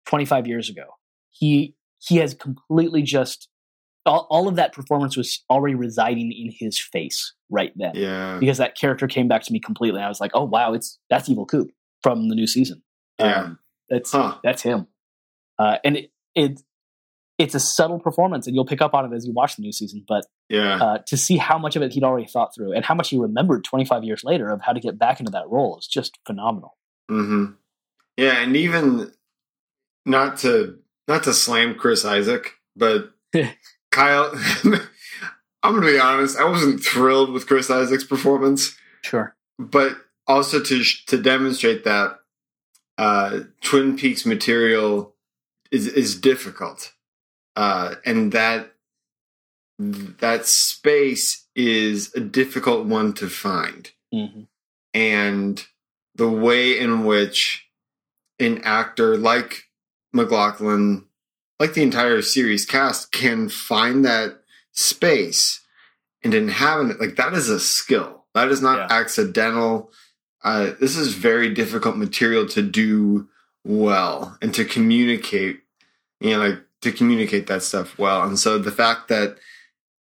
[0.06, 0.84] twenty five years ago.
[1.30, 3.48] He he has completely just
[4.06, 8.38] all, all of that performance was already residing in his face right then Yeah.
[8.38, 10.00] because that character came back to me completely.
[10.00, 11.70] I was like, oh wow, it's that's Evil Coop
[12.02, 12.82] from the new season.
[13.18, 13.40] Yeah.
[13.42, 14.36] Um, that's Huh.
[14.42, 14.86] that's him.
[15.58, 16.60] Uh, and it, it
[17.38, 19.72] it's a subtle performance, and you'll pick up on it as you watch the new
[19.72, 20.04] season.
[20.06, 20.76] But Yeah.
[20.82, 23.18] uh, to see how much of it he'd already thought through, and how much he
[23.18, 26.76] remembered 25 years later of how to get back into that role is just phenomenal.
[27.08, 27.46] hmm
[28.16, 29.12] Yeah, and even
[30.06, 30.78] not to
[31.08, 33.10] not to slam Chris Isaak, but
[33.94, 34.30] Kyle.
[35.62, 36.36] I'm gonna be honest.
[36.38, 39.34] I wasn't thrilled with Chris Isaak's performance, Sure.
[39.58, 42.18] but also to to demonstrate that
[42.98, 45.14] uh, Twin Peaks material
[45.70, 46.92] is is difficult,
[47.56, 48.72] uh, and that
[49.78, 54.42] that space is a difficult one to find hmm
[54.92, 55.66] and
[56.14, 57.66] the way in which
[58.38, 59.64] an actor like
[60.12, 61.06] MacLachlan,
[61.60, 64.40] like the entire series cast, can find that
[64.72, 65.60] space
[66.22, 68.24] and inhabit it, like that is a skill.
[68.34, 68.86] That is not Yeah.
[68.96, 69.92] accidental.
[70.42, 73.28] Uh, this is very difficult material to do
[73.64, 75.60] well and to communicate,
[76.20, 78.22] you know, like to communicate that stuff well.
[78.22, 79.38] And so the fact that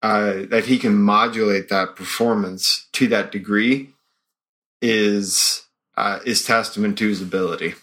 [0.02, 3.89] uh, that he can modulate that performance to that degree
[4.82, 5.64] is
[5.98, 7.74] uh, is testament to his ability.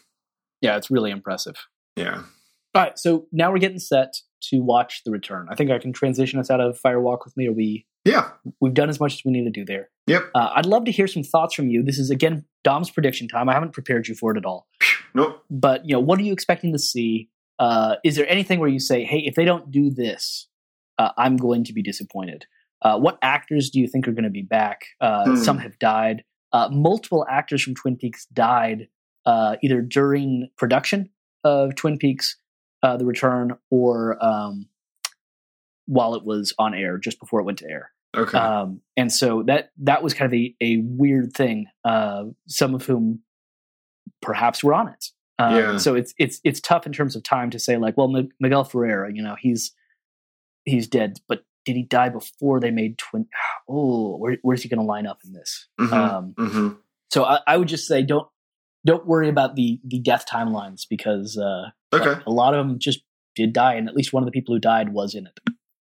[0.60, 1.56] Yeah, it's really impressive.
[1.96, 2.22] Yeah.
[2.74, 4.14] All right, so now we're getting set
[4.50, 5.46] to watch The Return.
[5.50, 8.30] I think I can transition us out of Fire Walk with Me, or we Yeah.
[8.60, 9.90] we've done as much as we need to do there.
[10.06, 10.30] Yep.
[10.34, 11.82] Uh, I'd love to hear some thoughts from you.
[11.82, 13.48] This is again Dom's prediction time.
[13.48, 14.66] I haven't prepared you for it at all.
[15.14, 15.44] Nope.
[15.50, 18.80] but you know what are you expecting to see Uh, is there anything where you
[18.80, 20.48] say, "Hey, if they don't do this,
[20.98, 22.46] uh, I'm going to be disappointed"?
[22.80, 24.80] Uh, what actors do you think are going to be back?
[25.00, 25.36] Uh, Hmm.
[25.36, 26.24] Some have died.
[26.52, 28.88] Uh, multiple actors from Twin Peaks died
[29.26, 31.10] uh, either during production
[31.44, 32.36] of Twin Peaks:
[32.82, 34.68] uh, The Return or um,
[35.86, 37.90] while it was on air, just before it went to air.
[38.16, 38.36] Okay.
[38.38, 41.66] Um, and so that that was kind of a, a weird thing.
[41.84, 43.20] Uh, some of whom
[44.20, 45.06] perhaps were on it.
[45.38, 45.76] Um, Yeah.
[45.78, 48.64] So it's it's it's tough in terms of time to say like, well, M- Miguel
[48.64, 49.72] Ferrer, you know, he's
[50.64, 53.26] he's dead, but did he die before they made twin?
[53.68, 55.68] Oh, where, where's he going to line up in this?
[55.80, 55.92] Mhm.
[55.92, 56.76] Um, Mhm.
[57.10, 58.28] so I, I would just say don't
[58.84, 62.20] don't worry about the the death timelines because uh, Okay.
[62.26, 63.02] a lot of them just
[63.34, 65.40] did die, and at least one of the people who died was in it.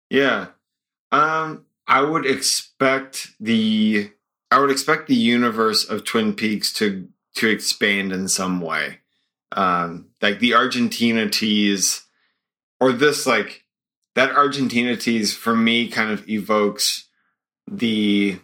[0.09, 0.47] Yeah.
[1.11, 4.11] Um, I would expect the
[4.51, 8.99] I would expect the universe of Twin Peaks to to expand in some way.
[9.51, 12.05] Um, like the Argentina tease
[12.79, 13.63] or this like
[14.15, 17.07] that Argentina tease for me kind of evokes
[17.69, 18.39] the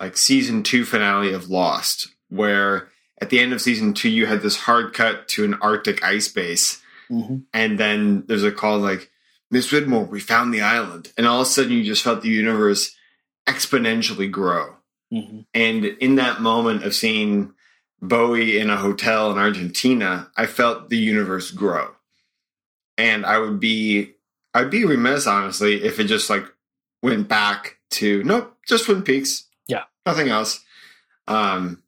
[0.00, 2.88] like season 2 finale of Lost where
[3.20, 6.28] at the end of season 2 you had this hard cut to an Arctic ice
[6.28, 7.44] base Mhm.
[7.52, 9.10] and then there's a call like
[9.50, 12.28] Miss Widmore, we found the island, and all of a sudden you just felt the
[12.28, 12.94] universe
[13.46, 14.76] exponentially grow.
[15.12, 15.46] Mhm.
[15.54, 17.54] And in that moment of seeing
[18.02, 21.94] Bowie in a hotel in Argentina, I felt the universe grow.
[22.98, 24.14] And I would be,
[24.54, 26.44] I'd be remiss, honestly, if it just like
[27.02, 29.44] went back to nope, just Twin Peaks.
[29.66, 29.84] Yeah.
[30.06, 30.60] nothing else.
[31.26, 31.82] Um,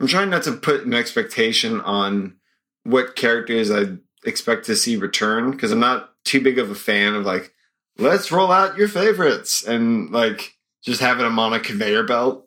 [0.00, 2.36] I'm trying not to put an expectation on
[2.84, 3.96] what characters I
[4.28, 7.52] expect to see return because I'm not too big of a fan of like,
[7.98, 10.54] let's roll out your favorites and like
[10.84, 12.46] just having them on a conveyor belt.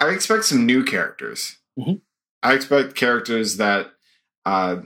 [0.00, 1.56] I expect some new characters.
[1.78, 2.00] Mhm.
[2.42, 3.90] I expect characters that
[4.44, 4.76] uh,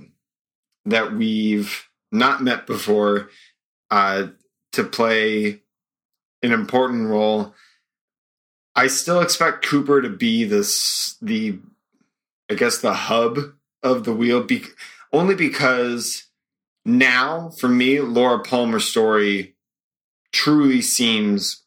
[0.86, 3.28] that we've not met before
[3.90, 4.28] uh,
[4.72, 5.60] to play
[6.42, 7.54] an important role.
[8.74, 11.58] I still expect Cooper to be this the
[12.50, 13.38] I guess the hub
[13.82, 14.64] of the wheel be,
[15.12, 16.24] only because
[16.84, 19.56] now for me Laura Palmer's story
[20.32, 21.64] truly seems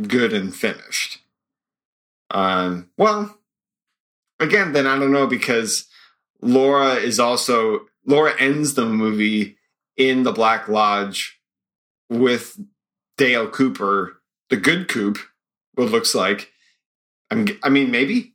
[0.00, 1.18] good and finished.
[2.30, 3.38] Um well
[4.38, 5.86] again then I don't know because
[6.40, 9.58] Laura is also Laura ends the movie
[9.96, 11.40] in the Black Lodge
[12.08, 12.58] with
[13.16, 15.18] Dale Cooper, the good Coop,
[15.74, 16.50] what looks like.
[17.30, 18.34] I'm, I mean, maybe,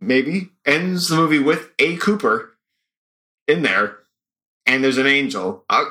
[0.00, 2.55] maybe ends the movie with a Cooper
[3.48, 3.98] in there,
[4.66, 5.64] and there's an angel.
[5.70, 5.84] Uh,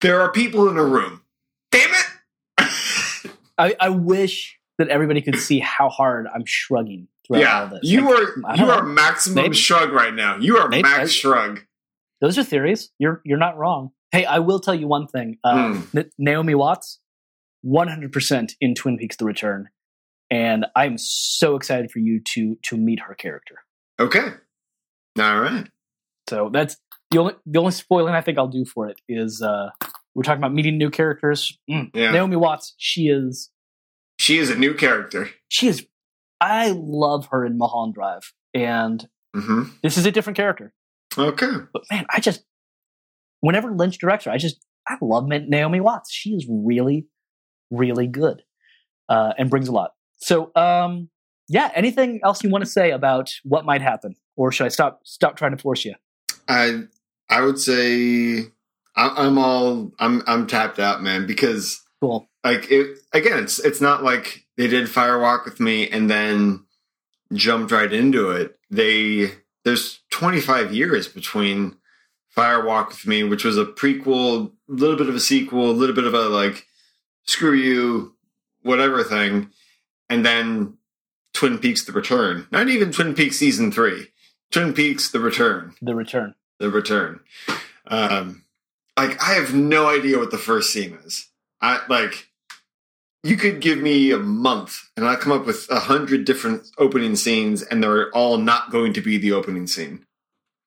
[0.00, 1.22] there are people in a room.
[1.70, 3.30] Damn it!
[3.58, 7.80] I, I wish that everybody could see how hard I'm shrugging throughout all yeah, this.
[7.90, 9.56] you Like, are you don't are maximum Maybe.
[9.56, 10.36] shrug right now.
[10.38, 10.82] You are Maybe.
[10.82, 11.60] max I- shrug.
[12.20, 12.90] Those are theories.
[12.98, 13.90] You're you're not wrong.
[14.10, 15.38] Hey, I will tell you one thing.
[15.44, 15.82] Uh.
[15.94, 17.00] N- Naomi Watts,
[17.64, 19.68] 100% in Twin Peaks: The Return,
[20.30, 23.56] and I'm so excited for you to to meet her character.
[24.00, 24.28] Okay,
[25.18, 25.66] all right.
[26.28, 26.76] So that's
[27.10, 29.70] the only the only spoiling I think I'll do for it is uh,
[30.14, 31.56] we're talking about meeting new characters.
[31.70, 31.90] Mm.
[31.94, 33.50] Yeah, Naomi Watts, she is
[34.18, 35.30] she is a new character.
[35.48, 35.86] she is.
[36.40, 40.72] I love her in Mulholland Drive, and hmm this is a different character.
[41.16, 41.50] Okay.
[41.72, 42.44] But man, I just
[43.40, 46.12] whenever Lynch directs her, I just I love Naomi Watts.
[46.12, 47.06] She is really,
[47.70, 48.42] really good,
[49.08, 49.92] uh, and brings a lot.
[50.18, 51.08] So, um,
[51.48, 51.70] yeah.
[51.74, 55.36] Anything else you want to say about what might happen, or should I stop stop
[55.36, 55.94] trying to force you?
[56.48, 56.84] I
[57.28, 58.44] I would say
[58.94, 61.26] I, I'm all I'm I'm tapped out, man.
[61.26, 62.28] Because Cool.
[62.44, 66.64] like it again, it's it's not like they did Fire Walk with me and then
[67.32, 68.58] jumped right into it.
[68.70, 69.32] They
[69.64, 71.76] there's 25 years between
[72.28, 75.72] Fire Walk with me, which was a prequel, a little bit of a sequel, a
[75.72, 76.66] little bit of a like
[77.24, 78.14] screw you,
[78.62, 79.50] whatever thing,
[80.08, 80.76] and then
[81.34, 82.46] Twin Peaks: The Return.
[82.52, 84.08] Not even Twin Peaks season three.
[84.50, 86.34] Twin Peaks: The Return The return.
[86.58, 87.20] the return.
[87.86, 88.44] Um,
[88.98, 91.28] like I have no idea what the first scene is.
[91.60, 92.28] I like
[93.22, 97.16] you could give me a month and I come up with a hundred different opening
[97.16, 100.04] scenes, and they're all not going to be the opening scene.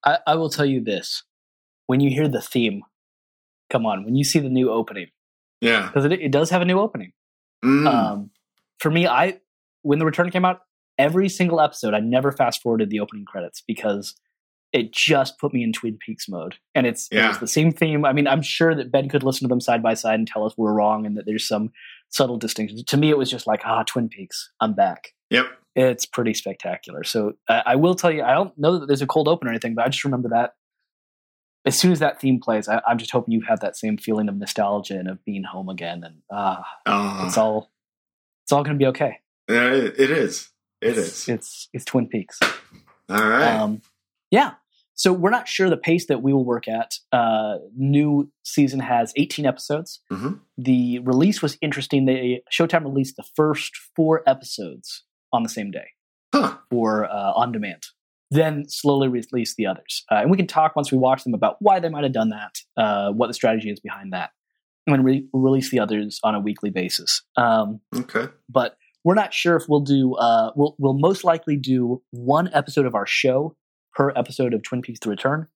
[0.05, 1.23] I, I will tell you this:
[1.87, 2.83] when you hear the theme,
[3.69, 5.07] come on, when you see the new opening,
[5.61, 5.87] Yeah.
[5.87, 7.13] because it, it does have a new opening.
[7.63, 7.87] Mm.
[7.87, 8.31] Um,
[8.79, 9.39] for me, I
[9.81, 10.61] when the return came out,
[10.99, 14.13] every single episode, I never fast forwarded the opening credits because
[14.71, 17.35] it just put me in Twin Peaks mode, and it's it Yeah.
[17.39, 18.05] the same theme.
[18.05, 20.45] I mean, I'm sure that Ben could listen to them side by side and tell
[20.45, 21.71] us we're wrong and that there's some
[22.09, 22.83] subtle distinctions.
[22.83, 25.13] To me, it was just like, ah, Twin Peaks, I'm back.
[25.31, 25.47] yep.
[25.75, 27.03] It's pretty spectacular.
[27.03, 29.51] So I, I will tell you, I don't know that there's a cold open or
[29.51, 30.55] anything, but I just remember that
[31.65, 34.29] as soon as that theme plays, I, I'm just hoping you have that same feeling
[34.29, 37.71] of nostalgia and of being home again, and ah, Oh, it's all
[38.43, 39.19] it's all going to be okay.
[39.47, 40.49] it it is.
[40.81, 41.29] It It's is.
[41.29, 42.39] it's, it's Twin Peaks.
[43.09, 43.55] All right.
[43.55, 43.81] Um,
[44.31, 44.53] yeah.
[44.93, 46.91] So we're not sure the pace that we will work at.
[47.11, 50.01] Uh, new season has 18 episodes.
[50.11, 50.39] Mhm.
[50.57, 52.05] The release was interesting.
[52.05, 55.87] They Showtime released the first four episodes on the same day
[56.33, 56.57] huh.
[56.69, 57.83] for uh, on demand.
[58.31, 61.55] Then slowly release the others, uh, and we can talk once we watch them about
[61.61, 64.29] why they might have done that, uh, what the strategy is behind that,
[64.85, 67.23] and then re- release the others on a weekly basis.
[67.37, 68.27] Um, Okay.
[68.47, 72.85] but we're not sure if we'll do uh we'll we'll most likely do one episode
[72.85, 73.55] of our show
[73.93, 75.47] per episode of Twin Peaks The Return.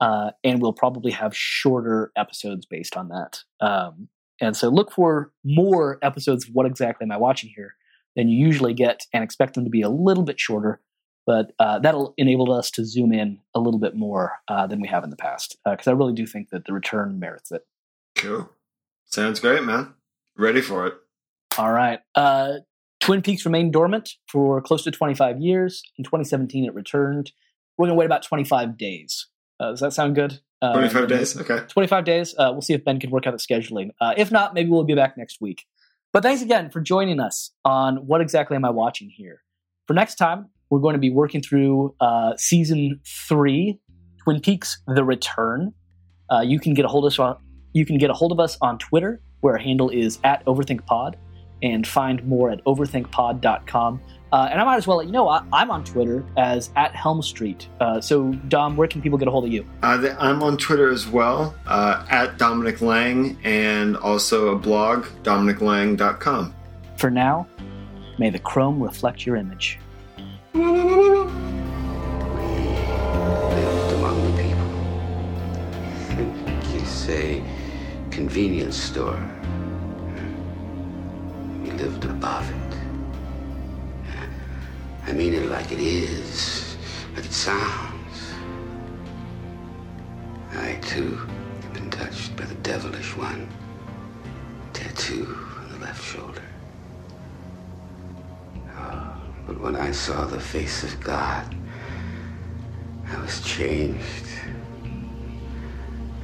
[0.00, 3.38] Uh, and we'll probably have shorter episodes based on that.
[3.60, 4.08] Um,
[4.40, 7.76] and so look for more episodes of what exactly am I watching here
[8.16, 10.80] than you usually get and expect them to be a little bit shorter.
[11.26, 14.88] But uh, that'll enable us to zoom in a little bit more uh, than we
[14.88, 15.56] have in the past.
[15.64, 17.62] Because I really do think that the return merits it.
[18.16, 18.50] Cool.
[19.06, 19.94] Sounds great, man.
[20.36, 20.94] Ready for it.
[21.56, 22.00] All right.
[22.14, 22.54] Uh,
[23.04, 25.82] Twin Peaks remained dormant for close to 25 years.
[25.98, 27.32] In 2017, it returned.
[27.76, 29.28] We're going to wait about 25 days.
[29.60, 30.40] Uh, does that sound good?
[30.62, 31.38] Uh, 25 days?
[31.38, 31.60] Okay.
[31.68, 32.34] 25 days.
[32.38, 33.90] Uh, we'll see if Ben can work out the scheduling.
[34.00, 35.66] Uh, if not, maybe we'll be back next week.
[36.14, 39.42] But thanks again for joining us on What Exactly Am I Watching Here?
[39.86, 43.80] For next time, we're going to be working through uh, season three,
[44.22, 45.74] Twin Peaks: The Return.
[46.32, 47.36] Uh, you can get a hold of us on
[47.74, 51.16] you can get a hold of us on Twitter, where our handle is at OverthinkPod,
[51.62, 54.00] and find more at overthinkpod.com.
[54.32, 56.96] Uh, and I might as well let you know I, I'm on Twitter as at
[56.96, 57.68] Helm Street.
[57.80, 59.64] Uh, so Dom, where can people get a hold of you?
[59.82, 65.06] Uh, the, I'm on Twitter as well, uh, at Dominic Lang, and also a blog,
[65.22, 66.52] dominiclang.com.
[66.96, 67.46] For now,
[68.18, 69.78] may the chrome reflect your image.
[70.54, 71.30] lived
[73.92, 74.64] among the people.
[76.72, 77.42] You say
[78.10, 79.20] convenience store.
[81.84, 82.78] Lived above it.
[85.06, 86.78] I mean it like it is,
[87.14, 88.32] like it sounds.
[90.54, 93.46] I too have been touched by the devilish one.
[94.72, 96.48] Tattoo on the left shoulder.
[98.78, 99.16] Oh,
[99.46, 101.54] but when I saw the face of God,
[103.10, 104.24] I was changed.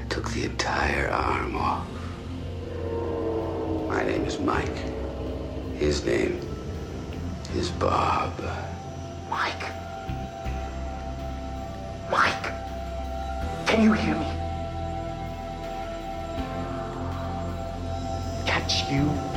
[0.00, 1.86] I took the entire arm off.
[3.90, 4.89] My name is Mike.
[5.80, 6.38] His name
[7.56, 8.34] is Bob.
[9.30, 9.64] Mike.
[12.10, 12.52] Mike.
[13.66, 14.26] Can you hear me?
[18.44, 19.29] That's you.